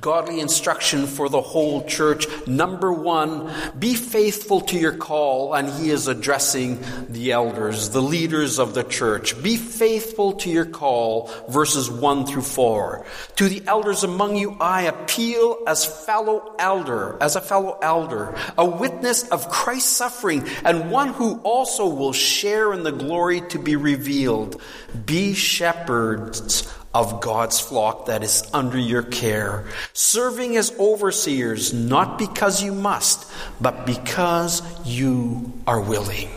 [0.02, 2.28] godly instruction for the whole church.
[2.46, 8.60] Number one, be faithful to your call, and he is addressing the elders, the leaders
[8.60, 9.42] of the church.
[9.42, 13.06] Be faithful to your call, verses one through four.
[13.38, 18.66] To the elders among you, I appeal as fellow elder, as a fellow elder, a
[18.66, 23.78] witness of Christ's suffering, and one who also will share in the glory to be
[23.78, 24.62] revealed.
[25.06, 32.64] Be shepherds of God's flock that is under your care, serving as overseers, not because
[32.64, 33.30] you must,
[33.60, 36.30] but because you are willing.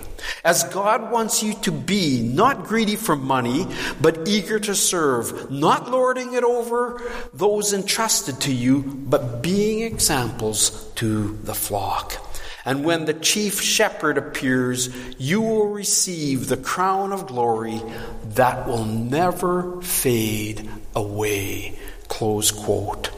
[0.45, 3.69] As God wants you to be, not greedy for money,
[4.01, 7.01] but eager to serve, not lording it over
[7.33, 12.28] those entrusted to you, but being examples to the flock.
[12.69, 17.81] And when the chief shepherd appears, you will receive the crown of glory
[18.35, 21.79] that will never fade away.
[22.09, 23.11] Close quote.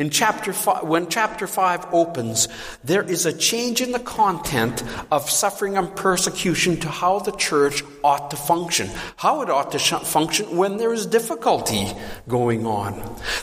[0.00, 2.48] In chapter five, when chapter 5 opens,
[2.82, 4.82] there is a change in the content
[5.12, 8.88] of suffering and persecution to how the church ought to function.
[9.16, 11.92] How it ought to function when there is difficulty
[12.26, 12.94] going on.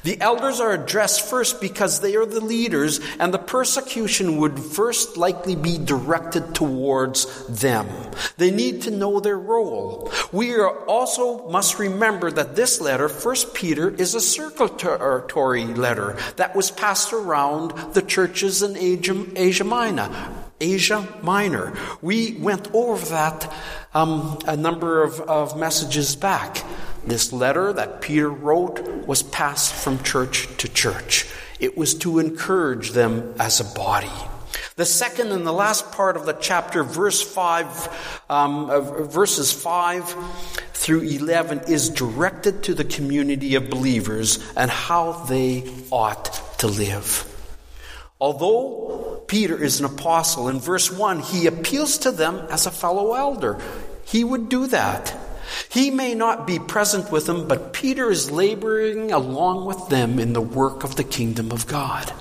[0.01, 5.16] The elders are addressed first because they are the leaders and the persecution would first
[5.16, 7.88] likely be directed towards them.
[8.38, 10.12] They need to know their role.
[10.32, 16.56] We also must remember that this letter, 1 Peter, is a circulatory letter that that
[16.56, 20.10] was passed around the churches in Asia, Asia Minor.
[20.62, 21.74] Asia Minor.
[22.02, 23.54] We went over that
[23.93, 26.64] um, a number of, of messages back.
[27.06, 31.28] This letter that Peter wrote was passed from church to church.
[31.60, 34.08] It was to encourage them as a body.
[34.78, 38.68] The second and the last part of the chapter, verse 5, um,
[39.10, 40.16] verses 5
[40.88, 47.28] through 11, is directed to the community of believers and how they ought to live.
[48.22, 53.16] Although Peter is an apostle, in verse 1, he appeals to them as a fellow
[53.16, 53.60] elder.
[54.06, 55.14] He would do that.
[55.70, 60.32] He may not be present with them, but Peter is laboring along with them in
[60.32, 62.14] the work of the kingdom of God.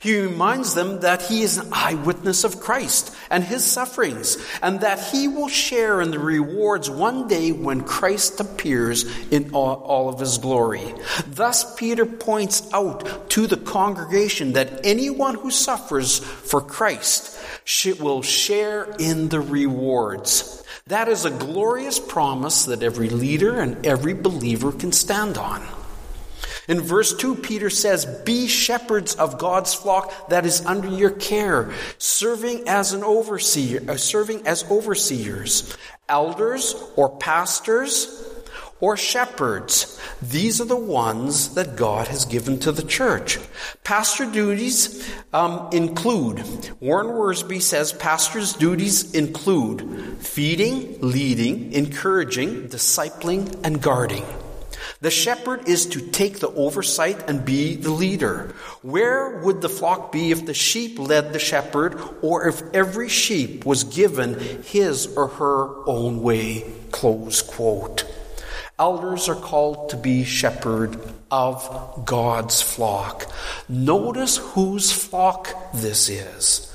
[0.00, 5.00] He reminds them that he is an eyewitness of Christ and his sufferings, and that
[5.00, 10.38] he will share in the rewards one day when Christ appears in all, of his
[10.38, 10.94] glory.
[11.26, 17.38] Thus, Peter points out to the congregation that anyone who suffers for Christ
[18.00, 20.64] will share in the rewards.
[20.86, 25.62] That is a glorious promise that every leader and every believer can stand on.
[26.68, 31.72] In verse 2, Peter says, Be shepherds of God's flock that is under your care,
[31.98, 35.76] serving as an overseer, uh, serving as overseers,
[36.08, 38.28] elders or pastors
[38.82, 40.00] or shepherds.
[40.20, 43.38] These are the ones that God has given to the church.
[43.84, 46.44] Pastor duties um, include,
[46.80, 54.24] Warren Wiersbe says, pastor's duties include feeding, leading, encouraging, discipling, and guarding.
[55.02, 58.54] The shepherd is to take the oversight and be the leader.
[58.82, 63.66] Where would the flock be if the sheep led the shepherd or if every sheep
[63.66, 66.70] was given his or her own way?
[66.92, 68.06] Close quote.
[68.78, 70.96] Elders are called to be shepherd
[71.32, 73.26] of God's flock.
[73.68, 76.72] Notice whose flock this is.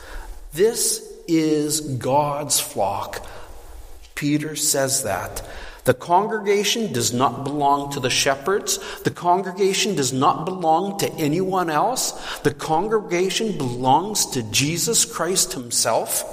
[0.51, 3.25] This is God's flock.
[4.15, 5.41] Peter says that.
[5.87, 8.77] The congregation does not belong to the shepherds.
[9.03, 12.11] The congregation does not belong to anyone else.
[12.39, 16.25] The congregation belongs to Jesus Christ Himself.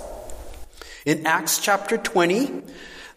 [1.06, 2.62] In Acts chapter 20,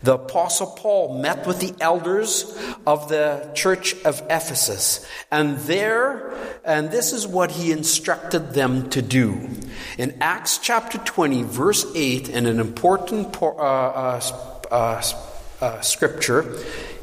[0.03, 5.03] the Apostle Paul met with the elders of the church of Ephesus.
[5.31, 9.49] And there, and this is what he instructed them to do.
[9.97, 14.21] In Acts chapter 20, verse 8, in an important uh, uh,
[14.69, 15.01] uh,
[15.61, 16.57] uh, scripture,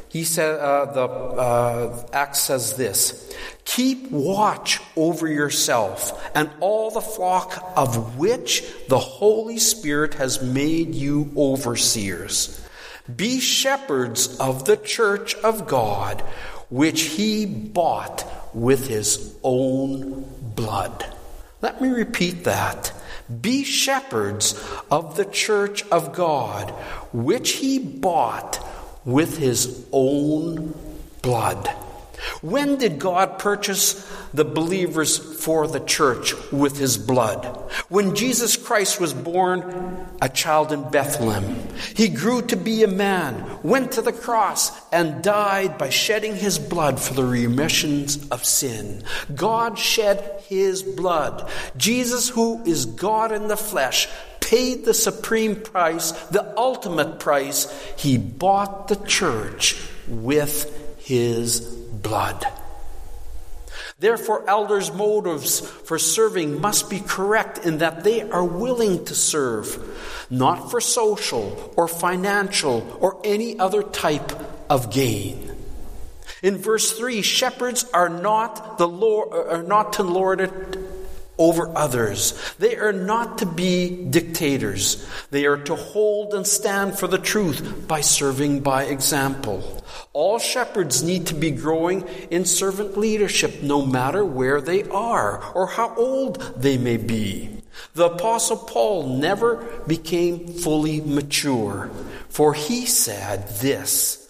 [0.09, 3.35] he said, uh, the uh, Acts says this
[3.65, 10.95] Keep watch over yourself and all the flock of which the Holy Spirit has made
[10.95, 12.65] you overseers.
[13.13, 16.21] Be shepherds of the church of God,
[16.69, 20.23] which he bought with his own
[20.55, 21.05] blood.
[21.61, 22.93] Let me repeat that.
[23.41, 24.53] Be shepherds
[24.91, 26.69] of the church of God,
[27.11, 28.59] which he bought
[29.03, 30.73] with his own
[31.21, 31.69] blood.
[32.41, 33.93] When did God purchase
[34.33, 37.45] the believers for the church with his blood?
[37.89, 41.67] When Jesus Christ was born a child in Bethlehem.
[41.95, 46.57] He grew to be a man, went to the cross, and died by shedding his
[46.57, 49.03] blood for the remissions of sin.
[49.33, 51.49] God shed his blood.
[51.77, 54.07] Jesus, who is God in the flesh,
[54.39, 57.71] paid the supreme price, the ultimate price.
[57.97, 59.75] He bought the church
[60.07, 61.59] with his
[62.05, 62.45] blood.
[63.97, 70.27] Therefore, elders' motives for serving must be correct in that they are willing to serve,
[70.29, 74.33] not for social or financial or any other type
[74.69, 75.51] of gain.
[76.43, 80.84] In verse 3, shepherds are not, the Lord, are not to lord it
[81.37, 82.33] over others.
[82.59, 85.07] They are not to be dictators.
[85.31, 89.83] They are to hold and stand for the truth by serving by example.
[90.13, 95.67] All shepherds need to be growing in servant leadership no matter where they are or
[95.67, 97.49] how old they may be.
[97.93, 99.57] The apostle Paul never
[99.87, 101.89] became fully mature,
[102.29, 104.24] for he said this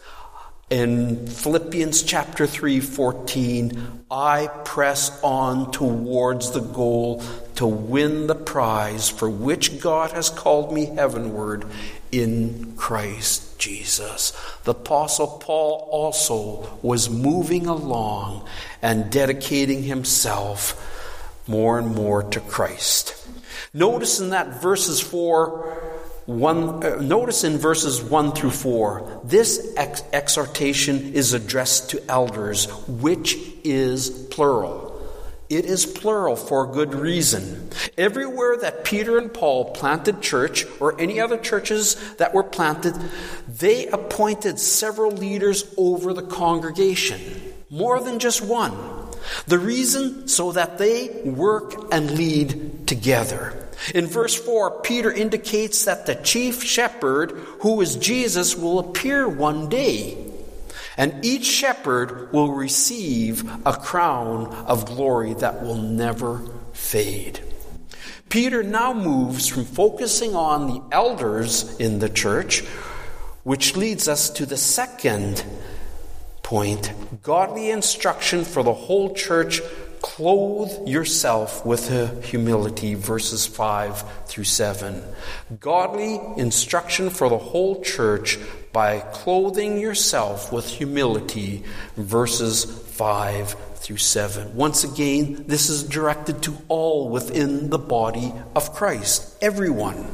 [0.70, 7.22] in Philippians chapter 3 14, I press on towards the goal
[7.56, 11.66] to win the prize for which God has called me heavenward
[12.12, 14.34] in Christ Jesus.
[14.64, 18.48] The Apostle Paul also was moving along
[18.82, 20.82] and dedicating himself
[21.48, 23.16] more and more to Christ.
[23.72, 30.04] Notice in that verses 4 one, uh, notice in verses 1 through 4, this ex-
[30.12, 34.92] exhortation is addressed to elders, which is plural.
[35.48, 37.70] It is plural for good reason.
[37.96, 42.96] Everywhere that Peter and Paul planted church, or any other churches that were planted,
[43.48, 47.22] they appointed several leaders over the congregation,
[47.70, 48.76] more than just one.
[49.46, 53.65] The reason so that they work and lead together.
[53.94, 59.70] In verse 4, Peter indicates that the chief shepherd, who is Jesus, will appear one
[59.70, 60.18] day.
[60.98, 66.42] And each shepherd will receive a crown of glory that will never
[66.74, 67.42] fade.
[68.30, 72.62] Peter now moves from focusing on the elders in the church,
[73.44, 75.44] which leads us to the second
[76.42, 79.62] point godly instruction for the whole church
[80.06, 81.90] Clothe yourself with
[82.24, 85.02] humility, verses 5 through 7.
[85.60, 88.38] Godly instruction for the whole church
[88.72, 91.64] by clothing yourself with humility,
[91.98, 94.56] verses 5 through 7.
[94.56, 100.08] Once again, this is directed to all within the body of Christ, everyone.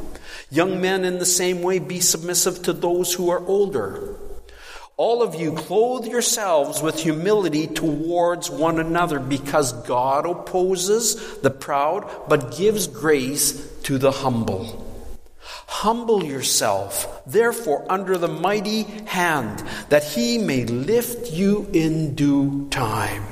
[0.50, 4.16] Young men, in the same way, be submissive to those who are older.
[5.02, 12.08] All of you clothe yourselves with humility towards one another because God opposes the proud
[12.30, 14.86] but gives grace to the humble.
[15.66, 23.24] Humble yourself, therefore, under the mighty hand, that he may lift you in due time.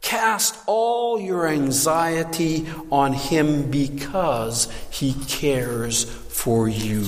[0.00, 7.04] Cast all your anxiety on him because he cares for you.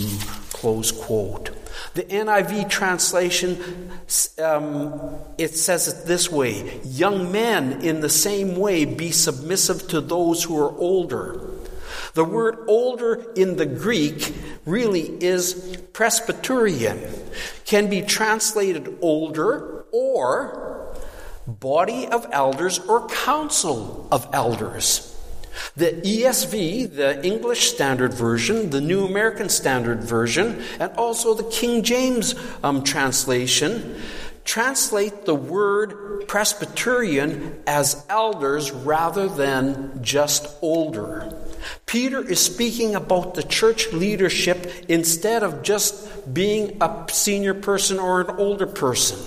[0.51, 1.51] Close quote.
[1.97, 3.91] The NIV translation,
[4.39, 5.01] um,
[5.39, 10.45] it says it this way Young men, in the same way, be submissive to those
[10.45, 11.41] who are older.
[12.13, 14.35] The word older in the Greek
[14.67, 17.01] really is presbyterian,
[17.65, 20.95] can be translated older or
[21.47, 25.16] body of elders or council of elders.
[25.77, 31.83] The ESV, the English Standard Version, the New American Standard Version, and also the King
[31.83, 33.97] James um, translation
[34.47, 41.37] translate the word Presbyterian as elders rather than just older.
[41.85, 48.21] Peter is speaking about the church leadership instead of just being a senior person or
[48.21, 49.19] an older person.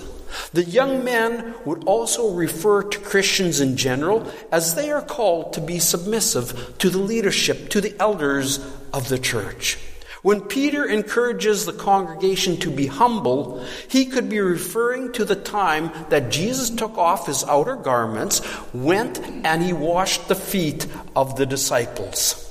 [0.52, 5.60] The young men would also refer to Christians in general as they are called to
[5.60, 8.58] be submissive to the leadership, to the elders
[8.92, 9.78] of the church.
[10.22, 15.90] When Peter encourages the congregation to be humble, he could be referring to the time
[16.10, 18.42] that Jesus took off his outer garments,
[18.74, 22.46] went and he washed the feet of the disciples.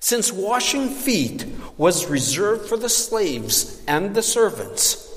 [0.00, 5.08] Since washing feet was reserved for the slaves and the servants,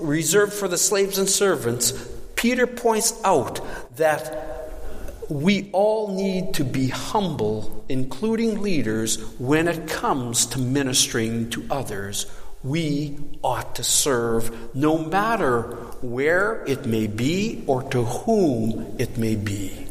[0.00, 1.92] reserved for the slaves and servants,
[2.34, 3.60] Peter points out
[3.96, 4.56] that
[5.28, 12.26] we all need to be humble, including leaders, when it comes to ministering to others.
[12.62, 15.62] We ought to serve no matter
[16.02, 19.85] where it may be or to whom it may be.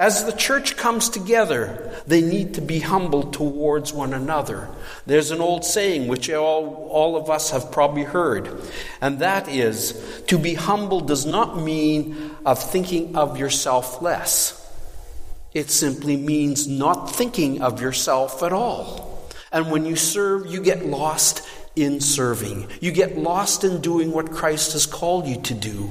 [0.00, 4.70] As the church comes together, they need to be humble towards one another.
[5.04, 8.48] There's an old saying which all, all of us have probably heard,
[9.02, 14.56] and that is to be humble does not mean of thinking of yourself less.
[15.52, 19.28] It simply means not thinking of yourself at all.
[19.52, 21.46] And when you serve, you get lost
[21.76, 22.68] in serving.
[22.80, 25.90] You get lost in doing what Christ has called you to do,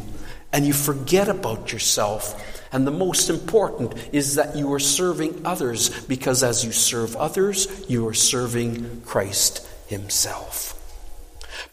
[0.51, 5.89] and you forget about yourself and the most important is that you are serving others
[6.05, 10.75] because as you serve others, you are serving Christ Himself.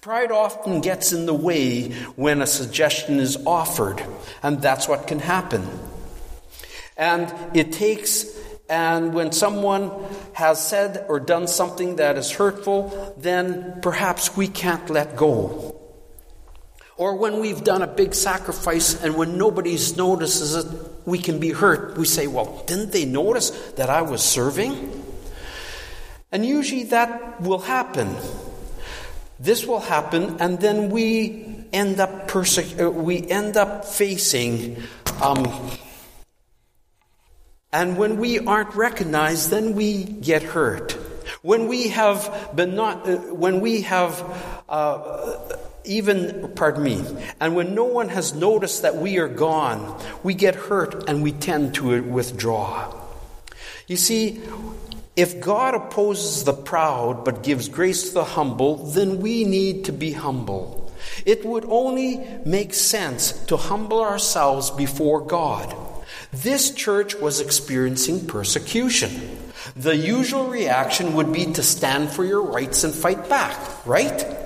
[0.01, 4.03] Pride often gets in the way when a suggestion is offered,
[4.43, 5.69] and that's what can happen.
[6.97, 8.25] And it takes,
[8.69, 9.91] and when someone
[10.33, 15.76] has said or done something that is hurtful, then perhaps we can't let go.
[16.97, 20.67] Or when we've done a big sacrifice and when nobody notices it,
[21.05, 21.99] we can be hurt.
[21.99, 25.05] We say, Well, didn't they notice that I was serving?
[26.33, 28.17] And usually that will happen.
[29.39, 34.83] This will happen, and then we end up perse- uh, we end up facing
[35.21, 35.45] um,
[37.73, 40.93] and when we aren't recognized, then we get hurt.
[41.43, 44.23] When we have been not, uh, when we have
[44.69, 45.56] uh,
[45.87, 47.05] even, pardon me,
[47.41, 51.33] and when no one has noticed that we are gone, we get hurt and we
[51.33, 52.93] tend to withdraw.
[53.87, 54.43] You see,
[55.15, 59.93] if God opposes the proud but gives grace to the humble, then we need to
[59.93, 60.93] be humble.
[61.25, 65.75] It would only make sense to humble ourselves before God.
[66.33, 69.39] This church was experiencing persecution.
[69.75, 73.57] The usual reaction would be to stand for your rights and fight back,
[73.87, 74.46] right?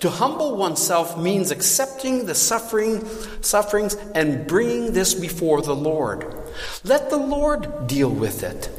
[0.00, 3.06] To humble oneself means accepting the suffering,
[3.40, 6.34] sufferings and bringing this before the Lord.
[6.84, 8.70] Let the Lord deal with it.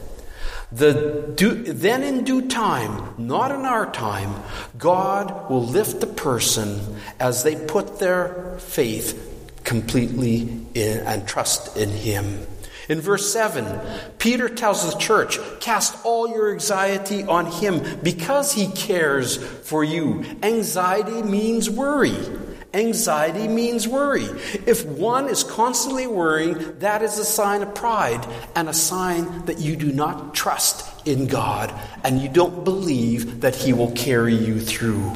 [0.71, 1.33] The
[1.65, 4.35] then, in due time, not in our time,
[4.77, 9.23] God will lift the person as they put their faith
[9.63, 12.45] completely in and trust in Him.
[12.89, 13.79] In verse 7,
[14.17, 20.23] Peter tells the church, Cast all your anxiety on him because he cares for you.
[20.41, 22.15] Anxiety means worry.
[22.73, 24.25] Anxiety means worry.
[24.65, 28.25] If one is constantly worrying, that is a sign of pride
[28.55, 31.73] and a sign that you do not trust in God
[32.03, 35.11] and you don't believe that He will carry you through.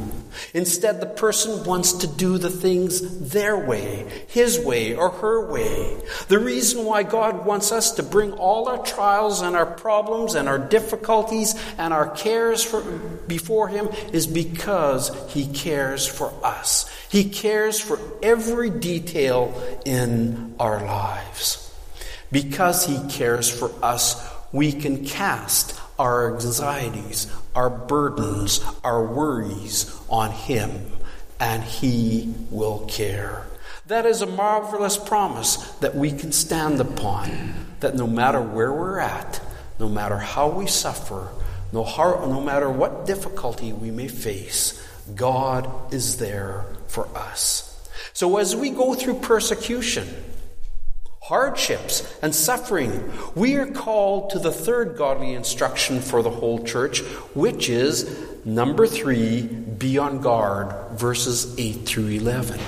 [0.53, 6.01] Instead, the person wants to do the things their way, his way, or her way.
[6.27, 10.47] The reason why God wants us to bring all our trials and our problems and
[10.47, 12.81] our difficulties and our cares for,
[13.27, 16.89] before Him is because He cares for us.
[17.09, 19.53] He cares for every detail
[19.85, 21.73] in our lives.
[22.31, 30.31] Because He cares for us, we can cast our anxieties, our burdens, our worries on
[30.31, 30.91] Him,
[31.39, 33.45] and He will care.
[33.85, 37.53] That is a marvelous promise that we can stand upon.
[37.81, 39.41] That no matter where we're at,
[39.79, 41.29] no matter how we suffer,
[41.71, 44.83] no, no matter what difficulty we may face,
[45.13, 47.67] God is there for us.
[48.13, 50.07] So as we go through persecution,
[51.31, 52.91] hardships, and suffering,
[53.35, 56.99] we are called to the third godly instruction for the whole church,
[57.33, 62.59] which is number three be on guard, verses 8 through 11.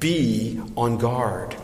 [0.00, 1.56] Be on guard.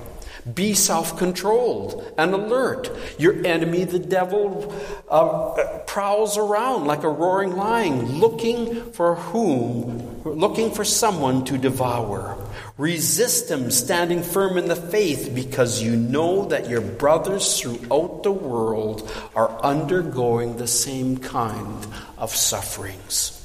[0.55, 2.91] Be self controlled and alert.
[3.19, 4.75] Your enemy, the devil,
[5.11, 12.39] uh, prowls around like a roaring lion, looking for whom, looking for someone to devour.
[12.81, 18.33] Resist him, standing firm in the faith, because you know that your brothers throughout the
[18.33, 23.37] world are undergoing the same kind of sufferings.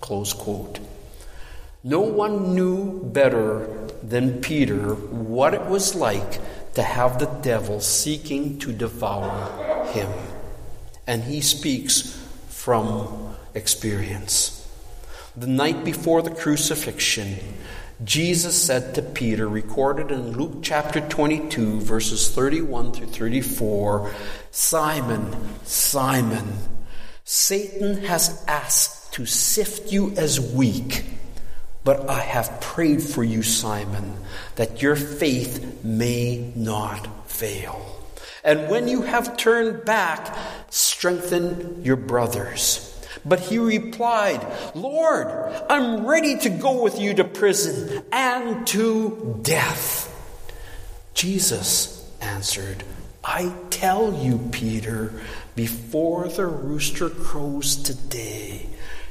[0.00, 0.78] Close quote.
[1.84, 3.68] No one knew better
[4.02, 6.40] than Peter what it was like
[6.72, 10.10] to have the devil seeking to devour him.
[11.06, 12.18] And he speaks
[12.48, 14.54] from experience.
[15.36, 17.36] The night before the crucifixion,
[18.04, 24.14] Jesus said to Peter, recorded in Luke chapter 22, verses 31 through 34
[24.52, 25.34] Simon,
[25.64, 26.58] Simon,
[27.24, 31.02] Satan has asked to sift you as wheat,
[31.82, 34.14] but I have prayed for you, Simon,
[34.54, 37.84] that your faith may not fail.
[38.44, 40.36] And when you have turned back,
[40.70, 42.87] strengthen your brothers.
[43.28, 45.28] But he replied, Lord,
[45.68, 50.06] I'm ready to go with you to prison and to death.
[51.14, 52.84] Jesus answered,
[53.24, 55.20] I tell you, Peter,
[55.54, 58.66] before the rooster crows today,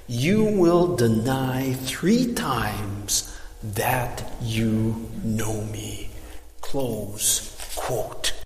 [0.08, 6.10] you will deny three times that you know me.
[6.62, 8.37] Close quote.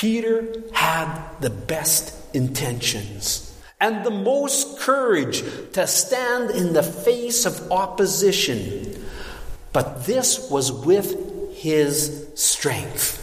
[0.00, 5.42] Peter had the best intentions and the most courage
[5.74, 8.96] to stand in the face of opposition.
[9.74, 13.18] But this was with his strength.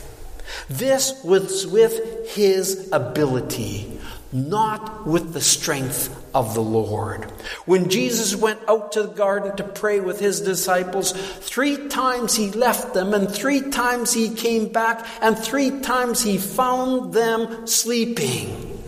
[0.69, 3.96] This was with his ability,
[4.37, 7.25] not with the strength of the Lord.
[7.65, 12.51] When Jesus went out to the garden to pray with his disciples, three times he
[12.51, 18.79] left them, and three times he came back, and three times he found them sleeping.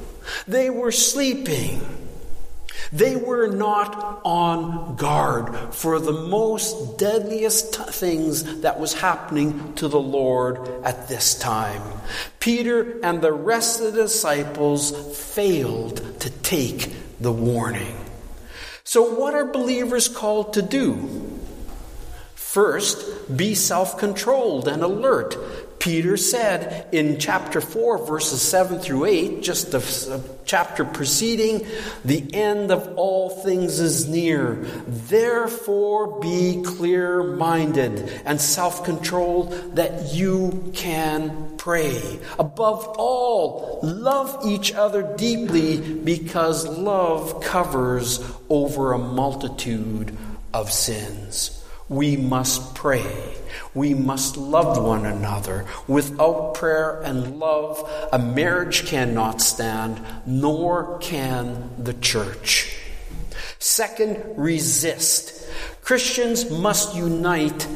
[0.48, 1.99] They were sleeping.
[2.92, 10.00] They were not on guard for the most deadliest things that was happening to the
[10.00, 11.84] Lord at this time.
[12.40, 17.96] Peter and the rest of the disciples failed to take the warning.
[18.84, 21.40] So, what are believers called to do?
[22.34, 29.42] First, be self controlled and alert Peter said in chapter 4, verses 7 through 8,
[29.42, 29.80] just the
[30.14, 31.66] uh, chapter preceding,
[32.04, 34.56] the end of all things is near.
[34.88, 42.20] Therefore, be clear minded and self controlled that you can pray.
[42.38, 48.20] Above all, love each other deeply because love covers
[48.50, 50.16] over a multitude
[50.54, 51.64] of sins.
[51.88, 53.39] We must pray.
[53.74, 55.66] We must love one another.
[55.88, 62.76] Without prayer and love, a marriage cannot stand, nor can the church.
[63.60, 65.48] Second, resist.
[65.82, 67.68] Christians must unite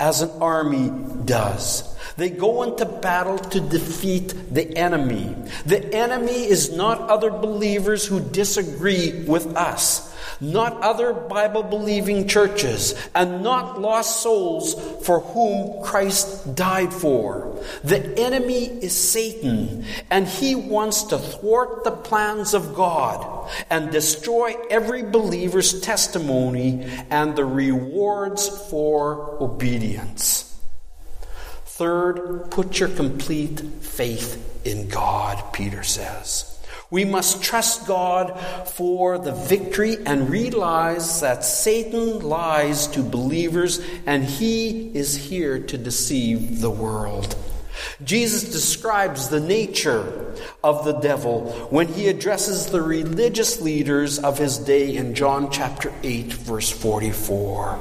[0.00, 0.90] as an army
[1.24, 1.94] does.
[2.16, 5.36] They go into battle to defeat the enemy.
[5.66, 12.94] The enemy is not other believers who disagree with us not other Bible believing churches,
[13.14, 14.74] and not lost souls
[15.04, 17.62] for whom Christ died for.
[17.84, 24.54] The enemy is Satan, and he wants to thwart the plans of God and destroy
[24.70, 30.42] every believer's testimony and the rewards for obedience.
[31.64, 36.55] Third, put your complete faith in God, Peter says.
[36.90, 44.24] We must trust God for the victory and realize that Satan lies to believers and
[44.24, 47.36] he is here to deceive the world.
[48.04, 54.58] Jesus describes the nature of the devil when he addresses the religious leaders of his
[54.58, 57.78] day in John chapter 8, verse 44.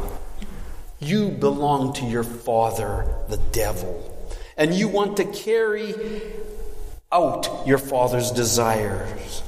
[0.99, 4.11] You belong to your father, the devil,
[4.57, 5.93] and you want to carry
[7.15, 9.41] out your father's desires.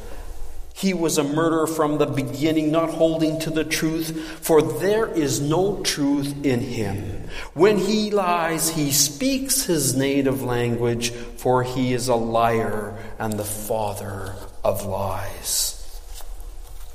[0.73, 5.41] He was a murderer from the beginning, not holding to the truth, for there is
[5.41, 7.29] no truth in him.
[7.55, 13.43] When he lies, he speaks his native language, for he is a liar and the
[13.43, 15.76] father of lies.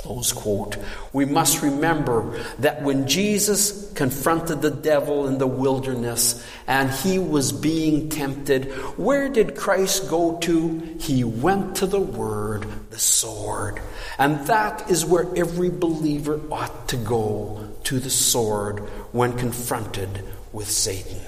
[0.03, 0.79] Close quote.
[1.13, 7.53] We must remember that when Jesus confronted the devil in the wilderness and he was
[7.53, 10.97] being tempted, where did Christ go to?
[10.99, 13.81] He went to the Word, the sword.
[14.19, 18.81] And that is where every believer ought to go to the sword
[19.13, 21.21] when confronted with Satan.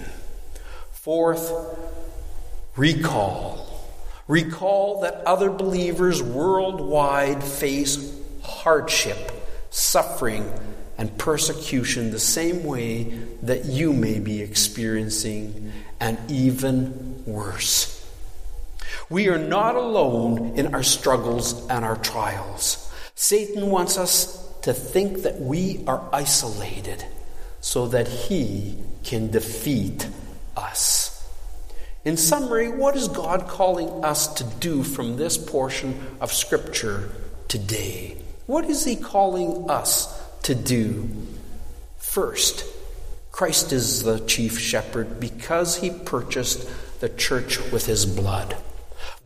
[0.90, 1.52] Fourth,
[2.74, 3.70] recall.
[4.26, 9.32] Recall that other believers worldwide face hardship,
[9.70, 10.52] suffering,
[10.96, 13.04] and persecution the same way
[13.42, 17.90] that you may be experiencing, and even worse.
[19.08, 22.92] We are not alone in our struggles and our trials.
[23.14, 27.04] Satan wants us to think that we are isolated
[27.60, 30.08] so that he can defeat
[30.56, 31.10] us.
[32.04, 37.10] In summary, what is God calling us to do from this portion of Scripture
[37.48, 38.23] today?
[38.46, 41.08] What is He calling us to do?
[41.96, 42.64] First,
[43.32, 46.68] Christ is the chief shepherd because He purchased
[47.00, 48.56] the church with His blood.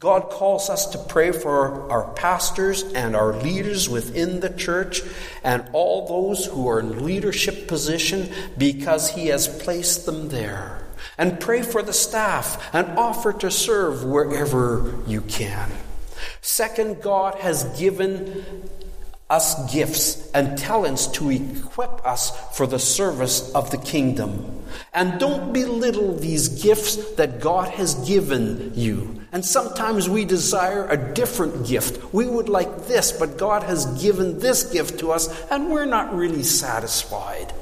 [0.01, 5.03] God calls us to pray for our pastors and our leaders within the church
[5.43, 10.87] and all those who are in leadership position because He has placed them there.
[11.17, 15.71] And pray for the staff and offer to serve wherever you can.
[16.41, 18.45] Second, God has given
[19.31, 24.65] us gifts and talents to equip us for the service of the kingdom.
[24.95, 29.21] And don't belittle these gifts that God has given you.
[29.31, 32.15] And sometimes we desire a different gift.
[32.15, 36.15] We would like this, but God has given this gift to us, and we're not
[36.15, 37.53] really satisfied.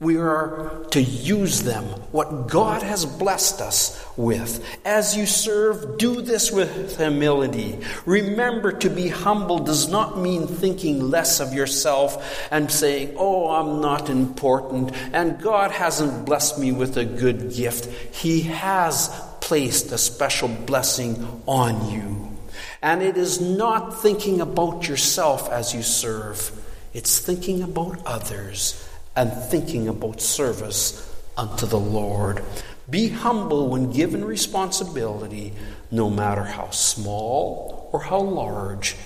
[0.00, 4.62] We are to use them, what God has blessed us with.
[4.84, 7.78] As you serve, do this with humility.
[8.04, 13.80] Remember, to be humble does not mean thinking less of yourself and saying, Oh, I'm
[13.80, 17.86] not important, and God hasn't blessed me with a good gift.
[18.16, 19.08] He has
[19.40, 22.36] placed a special blessing on you.
[22.82, 26.50] And it is not thinking about yourself as you serve,
[26.92, 32.42] it's thinking about others and thinking about service unto the Lord.
[32.88, 35.52] Be humble when given responsibility,
[35.90, 38.96] no matter how small or how large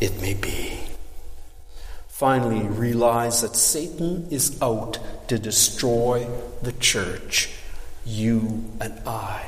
[0.00, 0.80] it may be.
[2.08, 4.98] Finally, realize that Satan is out
[5.28, 6.26] to destroy
[6.62, 7.50] the church,
[8.04, 9.44] you and I.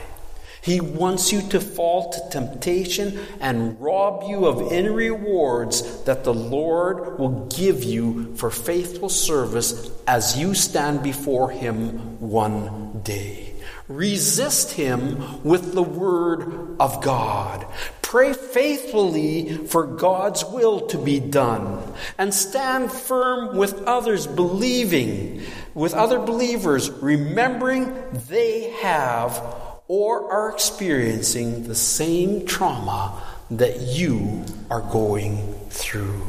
[0.63, 6.35] He wants you to fall to temptation and rob you of any rewards that the
[6.35, 13.55] Lord will give you for faithful service as you stand before Him one day.
[13.89, 17.67] Resist Him with the Word of God.
[18.03, 21.83] Pray faithfully for God's will to be done.
[22.19, 25.43] And stand firm with others, believing,
[25.75, 27.95] with other believers, remembering
[28.29, 33.21] they have or are experiencing the same trauma
[33.51, 36.23] that you are going through.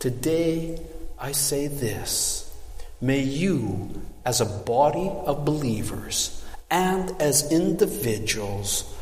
[0.00, 0.76] Today,
[1.16, 2.52] I say this
[3.00, 8.92] May you, as a body of believers and as individuals,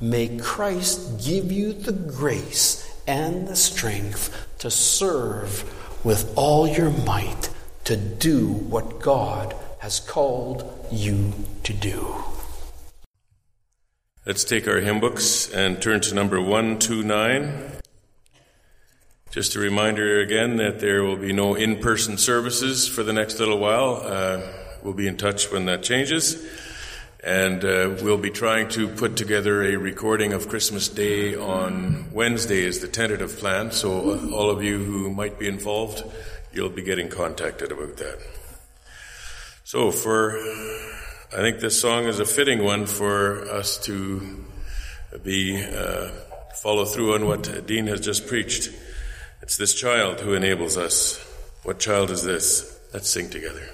[0.00, 5.62] may Christ give you the grace and the strength to serve
[6.04, 7.50] with all your might
[7.84, 12.16] to do what God has called you to do.
[14.24, 17.72] Let's take our hymn books and turn to number 129.
[19.32, 23.40] Just a reminder again that there will be no in person services for the next
[23.40, 24.00] little while.
[24.00, 24.42] Uh,
[24.84, 26.40] we'll be in touch when that changes.
[27.24, 32.64] And uh, we'll be trying to put together a recording of Christmas Day on Wednesday,
[32.64, 33.72] is the tentative plan.
[33.72, 36.04] So, uh, all of you who might be involved,
[36.52, 38.20] you'll be getting contacted about that.
[39.64, 40.38] So, for
[41.34, 44.44] I think this song is a fitting one for us to
[45.22, 46.08] be uh,
[46.60, 48.70] follow through on what Dean has just preached.
[49.40, 51.18] It's this child who enables us.
[51.62, 52.78] What child is this?
[52.92, 53.66] Let's sing together.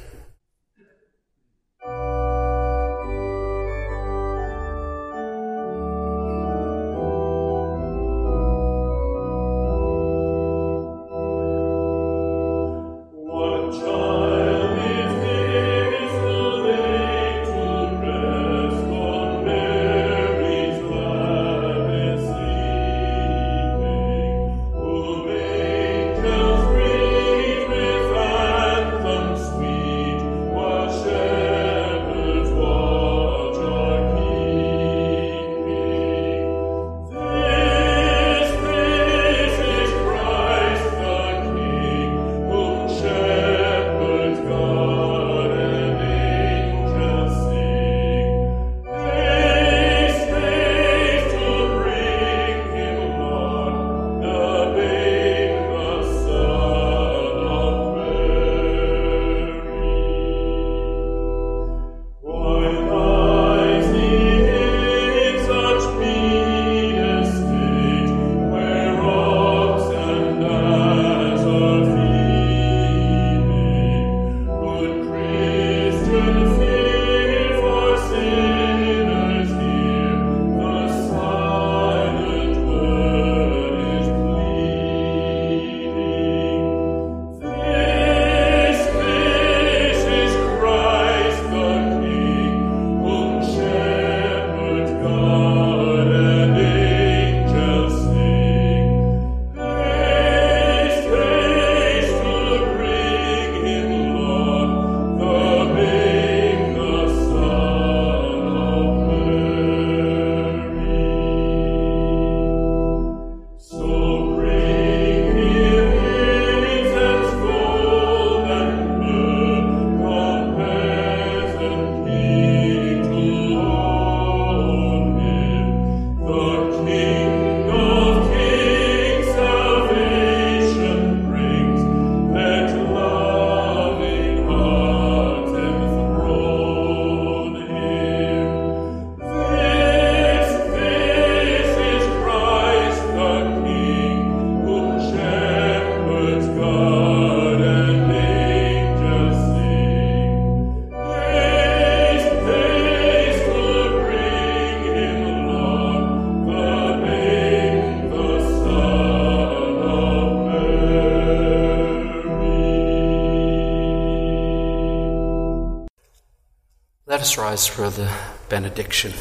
[167.66, 168.12] For the
[168.48, 169.12] benediction.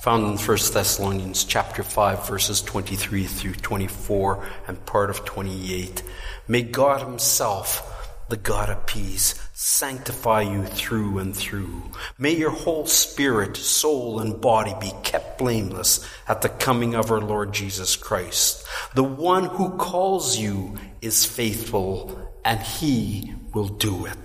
[0.00, 6.02] Found in 1 Thessalonians chapter 5 verses 23 through 24 and part of 28.
[6.48, 7.88] May God himself
[8.32, 11.82] the God of peace, sanctify you through and through.
[12.16, 17.20] May your whole spirit, soul, and body be kept blameless at the coming of our
[17.20, 18.66] Lord Jesus Christ.
[18.94, 24.21] The one who calls you is faithful, and he will do it.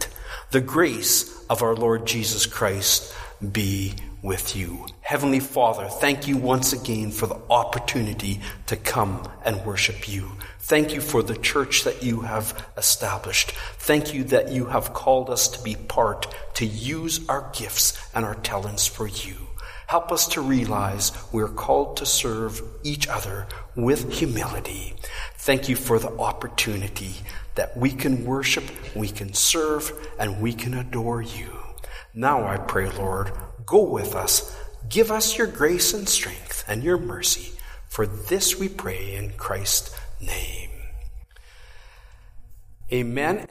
[0.50, 3.14] The grace of our Lord Jesus Christ
[3.52, 4.86] be with you.
[5.02, 10.32] Heavenly Father, thank you once again for the opportunity to come and worship you.
[10.60, 13.52] Thank you for the church that you have established.
[13.80, 18.24] Thank you that you have called us to be part, to use our gifts and
[18.24, 19.36] our talents for you.
[19.88, 24.94] Help us to realize we're called to serve each other with humility.
[25.36, 27.16] Thank you for the opportunity
[27.58, 28.64] that we can worship,
[28.96, 31.52] we can serve, and we can adore you.
[32.14, 33.32] Now I pray, Lord,
[33.68, 34.58] Go with us.
[34.88, 37.52] Give us your grace and strength and your mercy.
[37.90, 40.70] For this we pray in Christ's name.
[42.92, 43.46] Amen.